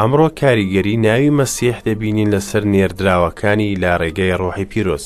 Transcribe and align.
ئەمڕۆ 0.00 0.28
کاریگەری 0.40 0.94
ناوی 1.06 1.34
مەسیح 1.38 1.76
دەبینین 1.88 2.28
لەسەر 2.34 2.62
نێردراوەکانی 2.72 3.78
لا 3.82 3.92
ڕێگەی 4.02 4.38
ڕۆحی 4.40 4.70
پیرۆز. 4.72 5.04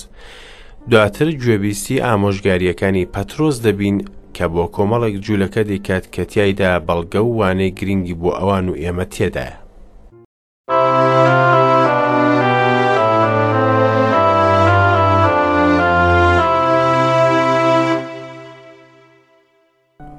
دواتر 0.91 1.29
گوێبیستی 1.43 2.03
ئامۆژگاریەکانی 2.07 3.11
پەترۆز 3.15 3.57
دەبین 3.67 3.97
کە 4.37 4.47
بۆ 4.53 4.65
کۆمەڵێک 4.77 5.17
جوولەکە 5.25 5.63
دەکات 5.71 6.05
کە 6.15 6.23
تایدا 6.33 6.73
بەڵگە 6.87 7.21
و 7.25 7.31
وانەی 7.39 7.75
گرنگی 7.79 8.15
بۆ 8.21 8.31
ئەوان 8.39 8.67
و 8.73 8.79
ئێمە 8.83 9.05
تێدایە. 9.15 9.55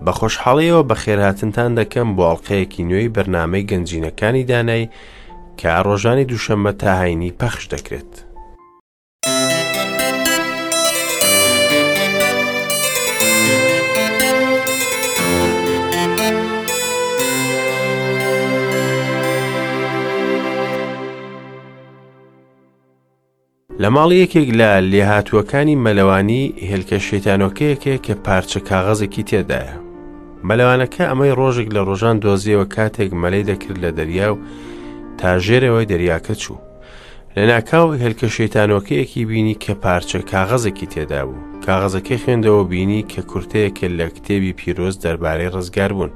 بە 0.05 0.11
خۆشحاڵیەوە 0.19 0.83
بە 0.89 0.95
خێرهاتنتان 1.03 1.71
دەکەم 1.79 2.07
بۆ 2.17 2.23
ئەڵلقەیەکی 2.29 2.87
نوێی 2.89 3.13
بەرنمەی 3.15 3.67
گەنجینەکانی 3.71 4.43
دانای 4.51 4.83
کە 5.59 5.69
ڕۆژانی 5.87 6.27
دووشەممە 6.29 6.71
تاهینی 6.83 7.35
پەخش 7.39 7.63
دەکرێت. 7.73 8.13
لە 23.81 23.89
ماڵ 23.95 24.11
یەکێک 24.23 24.49
لە 24.59 24.71
لێهاتووەکانی 24.91 25.79
مەلەوانی 25.85 26.43
هێلکە 26.69 26.97
شەیتانۆکەیەکێک 27.07 28.01
کە 28.07 28.15
پارچە 28.25 28.59
کاغەزێکی 28.69 29.23
تێدایە. 29.29 29.77
مەلەوانەکە 30.49 31.03
ئەمەی 31.07 31.35
ڕۆژێک 31.39 31.69
لە 31.75 31.81
ڕۆژان 31.87 32.15
دۆزیەوە 32.23 32.65
کاتێک 32.75 33.11
مەلەی 33.21 33.47
دەکرد 33.49 33.77
لە 33.83 33.91
دەریا 33.97 34.27
و 34.33 34.37
تاژێرەوەی 35.21 35.89
دەریاکە 35.91 36.33
چوو 36.43 36.59
لە 37.35 37.41
ناکاو 37.51 37.87
هێلکە 38.01 38.27
شەیتانۆکەیەکی 38.35 39.25
بینی 39.29 39.55
کە 39.63 39.73
پارچە 39.83 40.19
کاغەزێکی 40.31 40.87
تێدا 40.93 41.21
بوو 41.27 41.41
کاغەزەکەی 41.65 42.19
خوێندەوە 42.23 42.61
بینی 42.71 43.05
کە 43.11 43.21
کورتەیەکە 43.31 43.87
لە 43.99 44.05
کتێبی 44.15 44.53
پیرۆز 44.59 44.95
دەربارەی 45.03 45.51
ڕزگار 45.55 45.91
بوون 45.97 46.11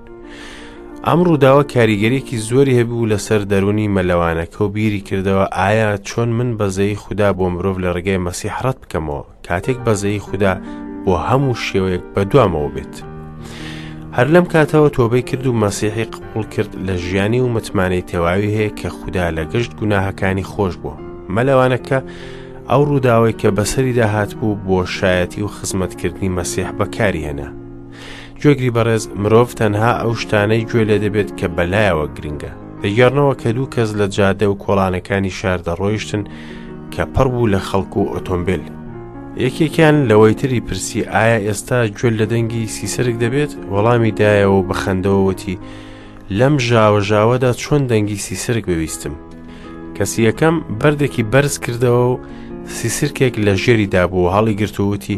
ئەم 1.08 1.20
ڕووداوە 1.28 1.64
کاریگەریەکی 1.74 2.38
زۆری 2.50 2.78
هەبوو 2.80 3.10
لەسەر 3.12 3.42
دەرونی 3.52 3.88
مەلەوانەکە 3.96 4.60
و 4.62 4.68
بیری 4.76 5.04
کردەوە 5.08 5.46
ئایا 5.60 5.92
چۆن 6.08 6.30
من 6.38 6.50
بەزەی 6.60 6.96
خوددا 7.02 7.30
بۆ 7.38 7.46
مرۆڤ 7.54 7.78
لە 7.84 7.90
ڕێگەی 7.96 8.24
مەسیحڕەت 8.26 8.78
بکەمەوە 8.82 9.24
کاتێک 9.48 9.78
بەزەی 9.86 10.20
خوددا 10.28 10.54
بۆ 11.06 11.14
هەموو 11.28 11.56
شێوەیەک 11.68 12.04
بەدوامەوە 12.16 12.70
بێت. 12.76 12.96
هەر 14.20 14.28
لەم 14.34 14.46
کاتەوە 14.54 14.90
تۆبەی 14.98 15.22
کرد 15.30 15.46
و 15.48 15.54
مەسیحی 15.64 16.06
قوڵ 16.20 16.44
کرد 16.56 16.72
لە 16.88 16.92
ژیانی 17.06 17.40
و 17.44 17.48
متمانەی 17.56 18.04
تێواوی 18.12 18.56
هەیە 18.58 18.72
کە 18.80 18.88
خوددا 18.98 19.26
لە 19.38 19.44
گەشت 19.54 19.72
گوناهەکانی 19.80 20.48
خۆش 20.52 20.74
بووە 20.82 21.02
مەلەوانەکە 21.36 22.00
ئەو 22.70 22.82
ڕووداوای 22.90 23.34
کە 23.42 23.48
بەسەری 23.58 23.98
داهات 24.00 24.32
بوو 24.40 24.56
بۆ 24.68 24.80
شایەتی 24.98 25.42
و 25.46 25.54
خزمەتکردنی 25.56 26.30
مەسیح 26.38 26.70
بەکاری 26.80 27.24
هێنا 27.28 27.50
گوێگری 28.42 28.74
بەڕێز 28.76 29.04
مرۆڤ 29.24 29.48
تەنها 29.60 29.92
ئەو 30.02 30.12
شتانەی 30.22 30.66
گوێ 30.70 30.84
لە 30.92 30.98
دەبێت 31.04 31.30
کە 31.40 31.48
بەلایەوە 31.58 32.06
گرنگە 32.18 32.54
دەگەڕنەوە 32.84 33.34
کە 33.42 33.50
دوو 33.56 33.68
کەس 33.74 33.90
لە 34.00 34.08
جادە 34.18 34.46
و 34.52 34.56
کۆڵانەکانی 34.64 35.32
شار 35.40 35.60
دەڕۆیشتن 35.68 36.24
کە 36.94 37.04
پڕ 37.14 37.28
بوو 37.34 37.52
لە 37.54 37.60
خەڵکو 37.70 38.00
و 38.04 38.12
ئۆتۆمبیل 38.14 38.64
یەکێکیان 39.44 39.98
لەوەی 40.10 40.36
تری 40.40 40.66
پرسی 40.68 41.02
ئایا 41.14 41.38
ئێستا 41.48 41.80
گوێل 41.98 42.16
لە 42.22 42.26
دەنگی 42.34 42.72
سیسەرک 42.76 43.16
دەبێت 43.24 43.52
وەڵامی 43.74 44.16
دایەوە 44.20 44.62
بە 44.68 44.76
خندەوەوەتی 44.82 45.60
لەم 46.40 46.56
ژاوەژاوەدا 46.68 47.52
چۆن 47.64 47.82
دەنگی 47.92 48.24
سیسەرک 48.28 48.64
بویستم 48.70 49.14
کەسی 49.96 50.20
یەکەم 50.30 50.56
بەردێکی 50.82 51.24
بەرز 51.32 51.56
کردەوە 51.64 52.04
و 52.12 52.20
سیسرکێک 52.80 53.34
لە 53.46 53.54
ژێری 53.64 53.92
دابوو 53.94 54.32
هەڵی 54.36 54.58
گرتووتی 54.62 55.18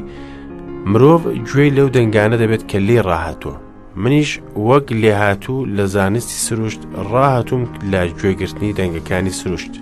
مرۆڤ 0.92 1.21
گوێی 1.47 1.75
لەو 1.77 1.87
دەنگانە 1.95 2.37
دەبێت 2.43 2.63
کە 2.69 2.77
لێ 2.87 2.97
ڕاهاتوە 3.08 3.55
منیش 4.03 4.31
وەک 4.67 4.86
لێهاتوو 5.02 5.65
لە 5.75 5.86
زانستی 5.95 6.39
سروشت 6.47 6.81
ڕاهاتوم 7.11 7.63
لە 7.92 7.99
گوێگررتنی 8.19 8.75
دەنگەکانی 8.80 9.37
سروشت 9.39 9.73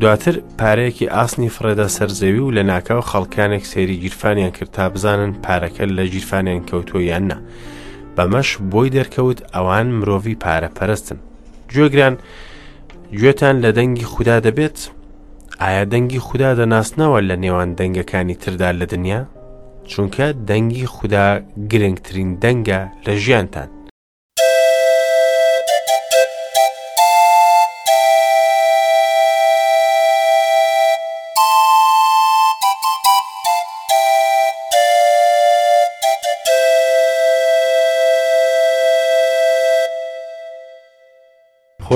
دواتر 0.00 0.36
پارەیەکی 0.58 1.10
ئاسنی 1.16 1.50
فرێدە 1.56 1.88
سەرزەوی 1.96 2.42
و 2.44 2.52
لە 2.56 2.62
ناکاو 2.70 3.02
خەڵکانێک 3.10 3.64
سێری 3.72 3.96
گیرفانیان 4.04 4.50
کرد 4.56 4.70
تا 4.76 4.88
بزانن 4.94 5.32
پارەکە 5.44 5.84
لە 5.96 6.04
گیرفانیان 6.14 6.62
کەوتۆ 6.68 6.96
یاننا 7.10 7.38
بەمەش 8.16 8.48
بۆی 8.72 8.90
دەرکەوت 8.96 9.38
ئەوان 9.54 9.86
مرۆڤی 9.98 10.36
پارەپەرستن 10.44 11.18
گوێگران 11.74 12.14
گوێتان 13.18 13.56
لە 13.64 13.70
دەنگی 13.78 14.06
خوددا 14.12 14.36
دەبێت 14.46 14.78
ئایا 15.62 15.84
دەنگی 15.92 16.20
خوددا 16.26 16.50
دەناسنەوە 16.60 17.20
لە 17.28 17.36
نێوان 17.42 17.70
دەنگەکانی 17.78 18.36
تردا 18.42 18.70
لە 18.80 18.84
دنیا 18.92 19.20
چونکە 19.90 20.26
دەنگی 20.50 20.86
خوددا 20.94 21.26
گرنگترین 21.72 22.30
دەنگە 22.42 22.80
لە 23.06 23.12
ژیانتان 23.24 23.68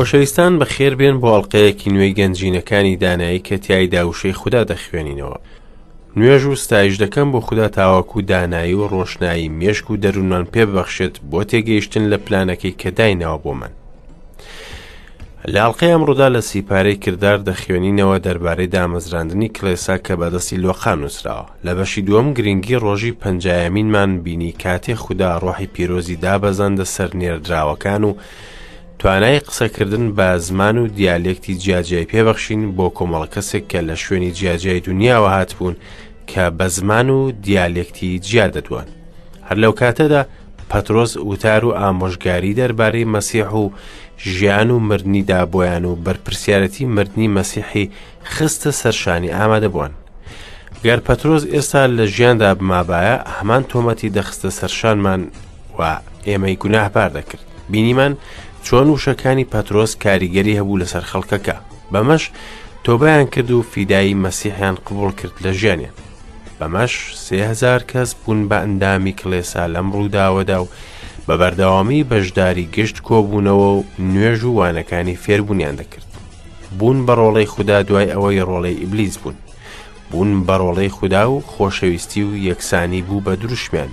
خۆشەویستان 0.02 0.52
بە 0.60 0.64
خێر 0.74 0.94
بێن 1.00 1.16
بۆ 1.20 1.28
ئەڵلقەیەکی 1.32 1.92
نوێی 1.94 2.16
گەنجینەکانی 2.18 2.96
دانایی 3.02 3.44
کە 3.48 3.56
تایدا 3.66 4.02
وشەی 4.08 4.36
خوددا 4.40 4.62
دەخوێنینەوە 4.72 5.38
نوێژ 6.18 6.42
و 6.50 6.54
ستایش 6.64 6.94
دەکەم 7.02 7.28
بۆ 7.32 7.40
خوددا 7.46 7.68
تاواکو 7.78 8.18
دانایی 8.32 8.74
و 8.82 8.88
ڕۆشنایی 8.94 9.52
مێشک 9.58 9.86
و 9.90 9.96
دەروونمان 10.02 10.44
پێبەخشێت 10.54 11.14
بۆ 11.30 11.40
تێگەیشتن 11.50 12.04
لە 12.12 12.16
پلانەکەی 12.26 12.74
کە 12.80 12.88
داینەوە 12.98 13.36
بۆ 13.44 13.52
من 13.60 13.72
لاڵقەی 15.54 15.92
ئەمڕۆدا 15.92 16.28
لە 16.36 16.40
سیپارەی 16.48 16.98
کردار 17.04 17.38
دەخوێنینەوە 17.48 18.16
دەربارەی 18.26 18.70
دامەزراندنی 18.74 19.48
کلێسا 19.56 19.96
کە 20.06 20.14
بەدەستی 20.20 20.60
لۆخان 20.64 20.98
نووسراوە 21.02 21.50
لە 21.66 21.72
بەشی 21.78 22.02
دووەم 22.06 22.28
گرنگی 22.36 22.76
ڕۆژی 22.84 23.12
پنجایەمینمان 23.22 24.10
بینی 24.24 24.52
کاتێ 24.62 24.94
خوددا 25.02 25.30
ڕۆحی 25.42 25.66
پیرۆزی 25.74 26.16
دابەزاندە 26.24 26.84
سەر 26.94 27.10
نێردراوەکان 27.20 28.04
و 28.08 28.12
توانای 29.00 29.38
قسەکردن 29.38 30.06
بە 30.18 30.38
زمان 30.44 30.78
و 30.78 30.86
دیالێکتی 30.98 31.52
جیاجای 31.62 32.04
پێبەخشین 32.12 32.62
بۆ 32.76 32.86
کۆمەڵ 32.98 33.24
کەسێک 33.34 33.64
کە 33.70 33.80
لە 33.88 33.96
شوێنی 34.02 34.30
جیاجای 34.38 34.80
دنیاوە 34.86 35.30
هاتبوون 35.36 35.76
کە 36.30 36.44
بە 36.58 36.64
زمان 36.74 37.10
و 37.10 37.30
دیالێکتی 37.44 38.18
جیا 38.28 38.50
دەدوان 38.54 38.88
هەر 39.48 39.56
لەو 39.62 39.72
کاتەدا 39.80 40.22
پەترۆز 40.70 41.12
وتار 41.28 41.64
و 41.64 41.74
ئامۆژگاری 41.80 42.54
دەربارەی 42.60 43.06
مەسیح 43.14 43.48
و 43.62 43.64
ژیان 44.34 44.70
و 44.70 44.78
مردنیدا 44.88 45.46
بۆیان 45.52 45.84
و 45.84 45.96
بەرپرسیارەتی 46.04 46.82
مردنی 46.96 47.28
مەسیحی 47.40 47.88
خستە 48.36 48.70
سەرشانی 48.80 49.30
ئامادە 49.36 49.68
بوون 49.74 49.90
گەر 50.84 51.00
پەترۆز 51.06 51.42
ئێستا 51.52 51.82
لە 51.98 52.04
ژیاندا 52.14 52.50
بمابایە 52.58 53.16
هەمان 53.36 53.62
تۆمەتی 53.70 54.12
دەخستە 54.16 54.50
سەرشانمان 54.58 55.20
و 55.78 55.80
ئێمەی 56.26 56.56
گوناهبار 56.62 57.10
دەکرد 57.16 57.40
بینیمان 57.70 58.16
چۆن 58.66 58.86
وشەکانی 58.94 59.44
پەترۆس 59.52 59.92
کاریگەری 60.04 60.58
هەبوو 60.60 60.80
لەسەر 60.82 61.04
خەڵکەکە 61.10 61.56
بەمەش 61.92 62.24
تۆبیان 62.84 63.26
کرد 63.34 63.50
و 63.50 63.62
فیدایی 63.72 64.14
مەسیحیان 64.24 64.76
قبول 64.86 65.10
کرد 65.20 65.34
لە 65.44 65.50
ژیانیان 65.60 65.94
بەمەش 66.58 66.92
سهزار 67.26 67.80
کەس 67.92 68.10
بوون 68.14 68.40
بە 68.48 68.56
ئەندامی 68.64 69.12
کلێسا 69.20 69.64
لەم 69.74 69.88
ڕووداوەدا 69.94 70.58
و 70.62 70.68
بە 71.26 71.34
بەردەوامی 71.40 72.04
بەشداری 72.10 72.68
گشت 72.76 72.96
کۆبوونەوە 73.06 73.68
و 73.76 73.84
نوێژ 74.12 74.40
و 74.44 74.54
وانەکانی 74.58 75.18
فێربوونیان 75.24 75.74
دەکرد 75.80 76.08
بوون 76.78 76.98
بە 77.06 77.12
ڕۆڵەی 77.18 77.46
خوددا 77.52 77.82
دوای 77.82 78.12
ئەوەی 78.12 78.46
ڕۆڵەی 78.48 78.78
ئیبلیس 78.80 79.16
بوون 79.18 79.30
بوون 80.10 80.30
بە 80.46 80.54
ڕۆڵەی 80.60 80.88
خوددا 80.96 81.24
و 81.32 81.40
خۆشەویستی 81.50 82.22
و 82.28 82.30
یەکسانی 82.46 83.02
بوو 83.08 83.20
بە 83.26 83.30
دروشمیان 83.40 83.88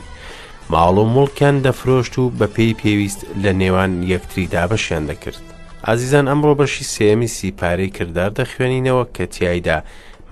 ماڵ 0.73 0.95
و 1.03 1.05
مڵکیان 1.15 1.55
دەفرۆشت 1.65 2.13
و 2.19 2.29
بە 2.39 2.47
پێی 2.55 2.73
پێویست 2.81 3.21
لە 3.43 3.51
نێوان 3.61 3.91
یەکتری 4.13 4.49
دابەشیان 4.53 5.03
دەکرد 5.09 5.41
ئازیزان 5.87 6.25
ئەمڕۆ 6.27 6.53
بەشی 6.59 6.83
سێمی 6.95 7.27
سیپارەی 7.35 7.89
کردار 7.97 8.31
دەخوێنینەوە 8.39 9.03
کە 9.15 9.23
تیایدا 9.33 9.77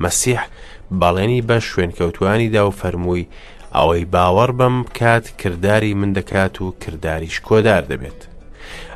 مەسیح 0.03 0.41
بەڵێنی 1.01 1.41
بە 1.47 1.57
شوێنکەوتوانی 1.67 2.49
دا 2.55 2.63
و 2.69 2.75
فەرمووی 2.81 3.27
ئەوەی 3.75 4.05
باوەڕ 4.13 4.51
بەم 4.59 4.75
بکات 4.83 5.25
کردداری 5.41 5.93
من 5.99 6.11
دەکات 6.17 6.55
و 6.61 6.73
کردداریش 6.81 7.37
کۆدار 7.47 7.83
دەبێت 7.91 8.19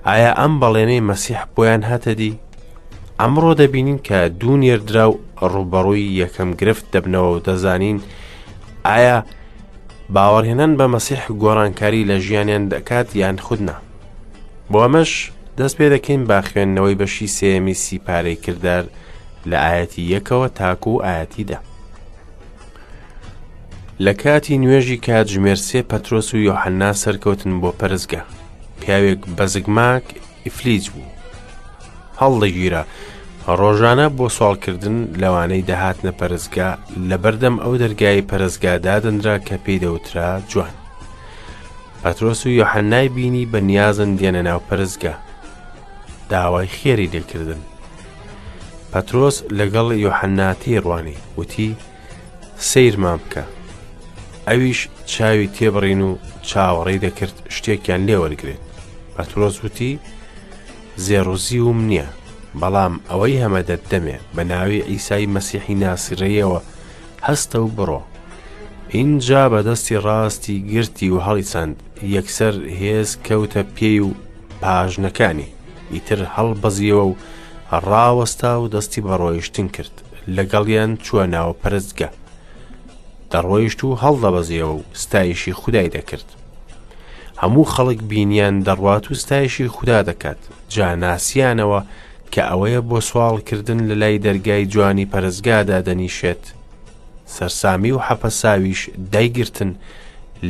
ئایا 0.07 0.31
ئەم 0.41 0.53
بەڵێنەی 0.62 1.06
مەسیح 1.09 1.41
بۆیان 1.56 1.83
هاتەدی 1.89 2.33
ئەمڕۆ 3.21 3.51
دەبینین 3.62 4.00
کە 4.07 4.19
دوو 4.39 4.57
نێردرا 4.63 5.06
و 5.12 5.19
ڕوبەڕووی 5.53 6.15
یەکەم 6.24 6.50
گرفت 6.59 6.86
دەبنەوە 6.94 7.30
و 7.33 7.39
دەزانین 7.47 7.97
ئایا 8.89 9.18
باوەڕهێنان 10.16 10.74
بە 10.80 10.86
مەسیح 10.94 11.22
گۆڕانکاری 11.44 12.08
لە 12.10 12.18
ژیانیان 12.26 12.64
دەکات 12.74 13.08
یان 13.22 13.38
خودنا 13.46 13.76
بۆمەش 14.72 15.12
دەست 15.58 15.76
پێ 15.80 15.88
دەکەین 15.94 16.24
با 16.30 16.38
خوێندنەوەی 16.50 17.00
بەشی 17.02 17.34
سێمی 17.38 17.76
سیپارەی 17.84 18.42
کردار 18.46 18.84
لە 19.50 19.58
ئاەتی 19.66 20.04
یەکەوە 20.14 20.48
تاکو 20.58 20.92
و 20.96 21.04
ئاەتیدا 21.06 21.60
لە 24.06 24.12
کاتی 24.22 24.56
نوێژی 24.64 24.98
کاتژمێر 25.08 25.60
سێ 25.68 25.80
پەترۆس 25.92 26.28
و 26.34 26.44
یۆحەننا 26.48 26.92
سەرکەوتن 27.04 27.54
بۆ 27.62 27.70
پەرزگە 27.80 28.22
پیاوێک 28.82 29.22
بەزگماک 29.38 30.06
ئیفلیج 30.46 30.86
بوو 30.94 31.14
هەڵ 32.20 32.34
دەگیرە 32.44 32.84
ڕۆژانە 33.57 34.07
بۆ 34.18 34.28
سوالکردن 34.38 34.98
لەوانەی 35.22 35.66
دەهاتنە 35.69 36.12
پەرزگا 36.19 36.69
لە 37.10 37.18
بەردەم 37.24 37.56
ئەو 37.63 37.74
دەرگای 37.84 38.25
پەرزگادادنرا 38.30 39.36
کە 39.48 39.56
پێی 39.66 39.80
دەوترا 39.84 40.30
جوان. 40.50 40.74
پەترۆس 42.04 42.42
و 42.46 42.50
یۆحەنای 42.60 43.07
بینی 43.16 43.50
بە 43.51 43.57
نیازن 43.69 44.12
دێنە 44.19 44.42
ناو 44.48 44.60
پەرزگا. 44.69 45.13
داوای 46.31 46.68
خێری 46.75 47.10
لێکردن. 47.13 47.62
پەترۆس 48.94 49.38
لەگەڵ 49.60 49.88
یۆحەناتی 50.06 50.81
ڕوانی 50.84 51.16
وتی 51.40 51.69
سیرمان 52.69 53.19
بکە. 53.24 53.44
ئەویش 54.48 54.80
چاوی 55.12 55.50
تێبڕین 55.56 56.01
و 56.07 56.12
چاوەڕی 56.50 57.00
دەکرد 57.06 57.36
شتێکیان 57.56 58.01
لێوەرگێت. 58.07 58.63
پەترۆز 59.18 59.56
وتی 59.66 59.92
زێڕوزی 61.06 61.60
وم 61.66 61.81
نییە. 61.90 62.07
بەڵام 62.62 62.94
ئەوەی 63.10 63.40
هەمەدەت 63.44 63.82
دەمێ 63.92 64.18
بە 64.36 64.44
ناوی 64.52 64.86
ئیسای 64.92 65.26
مەسیحی 65.36 65.80
ناسیڕەیەوە 65.84 66.60
هەستە 67.28 67.58
و 67.64 67.68
بڕۆ 67.78 68.02
اینجا 68.98 69.42
بەدەستی 69.54 70.02
ڕاستی 70.06 70.56
گرتی 70.72 71.10
و 71.12 71.18
هەڵی 71.26 71.46
چەند 71.52 71.76
یەکسەر 72.16 72.56
هێز 72.82 73.10
کەوتە 73.28 73.64
پێی 73.76 74.00
و 74.08 74.10
پاژنەکانی 74.62 75.50
ئیتر 75.94 76.20
هەڵ 76.36 76.50
بەزیەوە 76.62 77.06
و 77.12 77.14
ڕاوەستا 77.90 78.54
و 78.60 78.68
دەستی 78.74 79.02
بەڕۆیشتن 79.08 79.68
کرد 79.76 79.96
لەگەڵیان 80.36 80.92
چووە 81.06 81.26
ناوە 81.36 81.54
پەرستگە 81.64 82.10
دەڕۆیشت 83.32 83.80
و 83.84 83.90
هەڵدەبەزیەوە 84.02 84.74
و 84.78 84.84
ستایشی 85.02 85.54
خودای 85.62 85.90
دەکرد 85.96 86.28
هەموو 87.42 87.66
خەڵک 87.74 88.00
بینیان 88.10 88.56
دەڕوات 88.68 89.06
و 89.08 89.14
ستایشی 89.24 89.68
خوددا 89.76 90.00
دەکات 90.10 90.40
جاناسیانەوە 90.74 91.82
کە 92.34 92.42
ئەوەیە 92.50 92.81
بۆ 92.90 93.00
سوالکردن 93.10 93.80
لە 93.90 93.96
لای 94.02 94.18
دەرگای 94.26 94.66
جوانی 94.74 95.10
پەرزگادا 95.14 95.80
دەنیشێت 95.88 96.44
سەرسامی 97.36 97.92
و 97.94 98.00
حەپەساویش 98.08 98.80
دایگرتن 99.14 99.72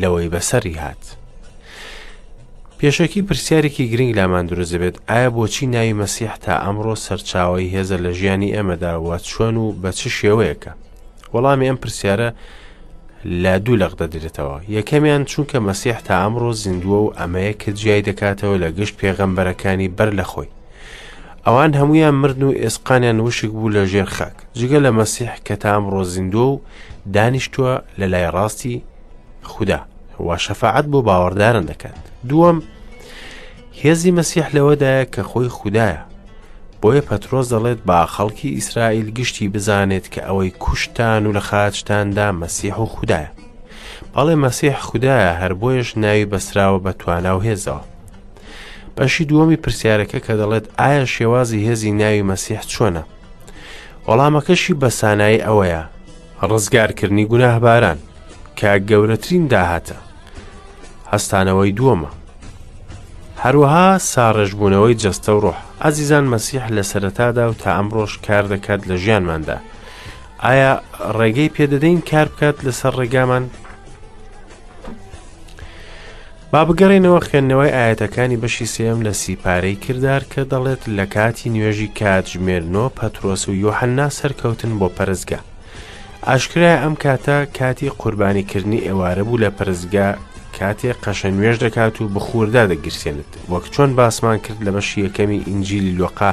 لەوەی 0.02 0.30
بەسەری 0.34 0.78
هات 0.84 1.04
پێشەکی 2.80 3.22
پرسیارێکی 3.28 3.88
گرنگ 3.92 4.12
لامان 4.20 4.46
درست 4.46 4.76
بێت 4.82 4.96
ئایا 5.10 5.30
بۆچی 5.38 5.66
ناوی 5.74 5.94
مەسیح 6.02 6.34
تا 6.44 6.54
ئەمڕۆ 6.64 6.96
سەرچاوی 7.06 7.72
هێزە 7.74 7.98
لە 8.04 8.12
ژیانی 8.20 8.54
ئێمەداوە 8.56 9.16
چۆن 9.30 9.56
و 9.64 9.74
بە 9.82 9.92
چ 10.00 10.02
شێوەیەکە 10.20 10.72
وەڵامی 11.34 11.68
ئەم 11.70 11.78
پرسیارە 11.84 12.30
لە 13.44 13.54
دوو 13.64 13.76
لەق 13.82 13.94
دەدرێتەوە 14.02 14.58
یەکەمیان 14.78 15.24
چونکە 15.32 15.58
مەسیح 15.68 15.98
تا 16.08 16.14
ئەمڕۆ 16.24 16.52
زیندووە 16.62 17.00
و 17.08 17.14
ئەمەیە 17.20 17.54
کە 17.62 17.70
جیای 17.80 18.02
دەکاتەوە 18.08 18.58
لە 18.64 18.70
گشت 18.78 18.96
پێغەمبەرەکانی 19.00 19.90
بەر 19.98 20.12
لەخۆی 20.20 20.50
ئەوان 21.48 21.74
هەمویان 21.74 22.14
مرد 22.22 22.44
و 22.44 22.52
ئێسقانیان 22.54 23.20
وشک 23.20 23.48
بوو 23.50 23.70
لە 23.72 23.86
ژێر 23.92 24.06
خاک 24.16 24.36
جگە 24.60 24.80
لە 24.86 24.92
مەسیح 25.00 25.32
کە 25.46 25.56
تام 25.64 25.84
ڕۆزیندۆ 25.94 26.46
و 26.52 26.60
دانیشتووە 27.14 27.74
لە 28.00 28.06
لای 28.14 28.28
ڕاستی 28.36 28.84
خوددا 29.44 29.80
وا 30.20 30.38
شەفاعت 30.38 30.86
بۆ 30.92 31.00
باوەڕدارن 31.08 31.66
دەکات 31.72 32.02
دووەم 32.30 32.58
هێزی 33.82 34.12
مەسیح 34.20 34.48
لەوەدایە 34.56 35.06
کە 35.14 35.22
خۆی 35.30 35.50
خوددایە 35.58 36.02
بۆیە 36.82 37.02
پەترۆز 37.10 37.48
دەڵێت 37.54 37.80
با 37.88 37.98
خەڵکی 38.14 38.54
ئیسرائیل 38.58 39.08
گشتی 39.18 39.48
بزانێت 39.54 40.06
کە 40.14 40.22
ئەوەی 40.28 40.50
کوشتان 40.64 41.22
و 41.28 41.34
لە 41.38 41.44
خاچتاندا 41.48 42.28
مەسیح 42.42 42.76
و 42.80 42.86
خوددایە 42.94 43.32
بەڵێ 44.14 44.36
مەسیح 44.46 44.76
خوددایە 44.88 45.32
هەر 45.42 45.54
بۆیش 45.62 45.90
ناوی 46.04 46.26
بەسراوە 46.32 46.80
بە 46.86 46.92
توانە 47.00 47.32
و 47.36 47.42
هێزەوە 47.48 47.84
بەشی 49.00 49.26
دووەمی 49.32 49.58
پرسیارەکە 49.66 50.20
کە 50.26 50.34
دەڵێت 50.42 50.66
ئایا 50.80 51.06
شێوازی 51.16 51.66
هێزی 51.68 51.92
ناوی 52.02 52.28
مەسیح 52.32 52.62
چۆنە 52.74 53.04
وەڵامەکەشی 54.08 54.78
بەسانایی 54.82 55.44
ئەوەیە 55.48 55.82
ڕزگارکردنی 56.50 57.30
گوناهباران 57.32 57.98
کە 58.60 58.70
گەورەترین 58.90 59.46
داهاتە 59.54 59.98
هەستانەوەی 61.14 61.76
دووەمە 61.78 62.12
هەروەها 63.44 63.88
ساڕژبوونەوەی 64.12 65.00
جەستە 65.04 65.30
و 65.36 65.40
ڕۆح 65.44 65.60
ئازیزان 65.84 66.26
مەسیح 66.34 66.64
لە 66.76 66.84
سەرەتادا 66.92 67.44
و 67.50 67.54
تا 67.62 67.70
ئەمڕۆژ 67.78 68.12
کار 68.26 68.44
دەکات 68.54 68.82
لە 68.90 68.96
ژیانماندا 69.04 69.58
ئایا 70.46 70.74
ڕێگەی 71.18 71.54
پێدەدەین 71.56 72.00
کار 72.12 72.28
بکات 72.34 72.58
لەسەر 72.66 72.94
ڕێگامان 73.00 73.46
با 76.54 76.62
بگەڕێنەوە 76.68 77.20
خوێندنەوەی 77.28 77.76
ئاەتەکانی 77.78 78.42
بەشی 78.44 78.66
سێم 78.74 79.00
لە 79.06 79.14
سیپارەی 79.24 79.80
کردار 79.86 80.22
کە 80.32 80.42
دەڵێت 80.52 80.82
لە 80.98 81.06
کاتی 81.16 81.50
نوێژی 81.56 81.90
کاتژمێرنۆ 82.00 82.86
پەترۆس 82.98 83.44
و 83.48 83.54
یۆحەننا 83.64 84.08
سەرکەوتن 84.20 84.72
بۆ 84.80 84.88
پەرزگا. 84.98 85.40
ئاشکرای 86.28 86.80
ئەم 86.82 86.96
کاتە 87.04 87.36
کاتی 87.58 87.90
قوربانیکردنی 88.02 88.82
ئێوارە 88.88 89.24
بوو 89.28 89.38
لە 89.44 89.50
پەرزگا 89.58 90.08
کاتێ 90.58 90.92
قەشە 91.04 91.30
نوێژ 91.38 91.56
دەکات 91.66 91.96
و 92.02 92.06
بخوردا 92.16 92.64
دەگرسێنت 92.72 93.32
وەک 93.52 93.66
چۆن 93.74 93.90
باسمان 94.00 94.38
کرد 94.46 94.60
لە 94.66 94.72
بەشی 94.76 95.02
یەکەمی 95.06 95.46
ئینجیلی 95.50 95.98
لۆقا 96.00 96.32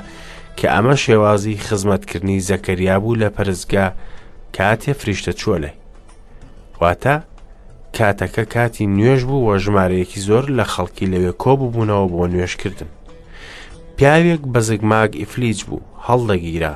کە 0.59 0.67
ئەمە 0.75 0.95
شێوازی 1.05 1.61
خزمەتکردنی 1.69 2.41
زەکەریا 2.51 2.97
بوو 3.03 3.15
لە 3.23 3.29
پەرزگا 3.37 3.87
کاتێ 4.57 4.93
فریشتە 5.01 5.33
چۆلێ. 5.43 5.73
واتە 6.81 7.15
کاتەکە 7.97 8.45
کاتی 8.55 8.87
نوێژ 8.97 9.21
بوو 9.29 9.43
وە 9.49 9.57
ژمارەیەکی 9.65 10.21
زۆر 10.29 10.45
لە 10.59 10.65
خەڵکی 10.73 11.11
لەوێ 11.13 11.33
کۆبوو 11.43 11.71
بوونەوە 11.73 12.07
بۆ 12.13 12.23
نوێشکردن. 12.33 12.89
پیاوێک 13.97 14.43
بەزگ 14.55 14.83
ماگ 14.91 15.11
ئیفلیج 15.21 15.59
بوو 15.69 15.83
هەڵدەگیرا، 16.07 16.75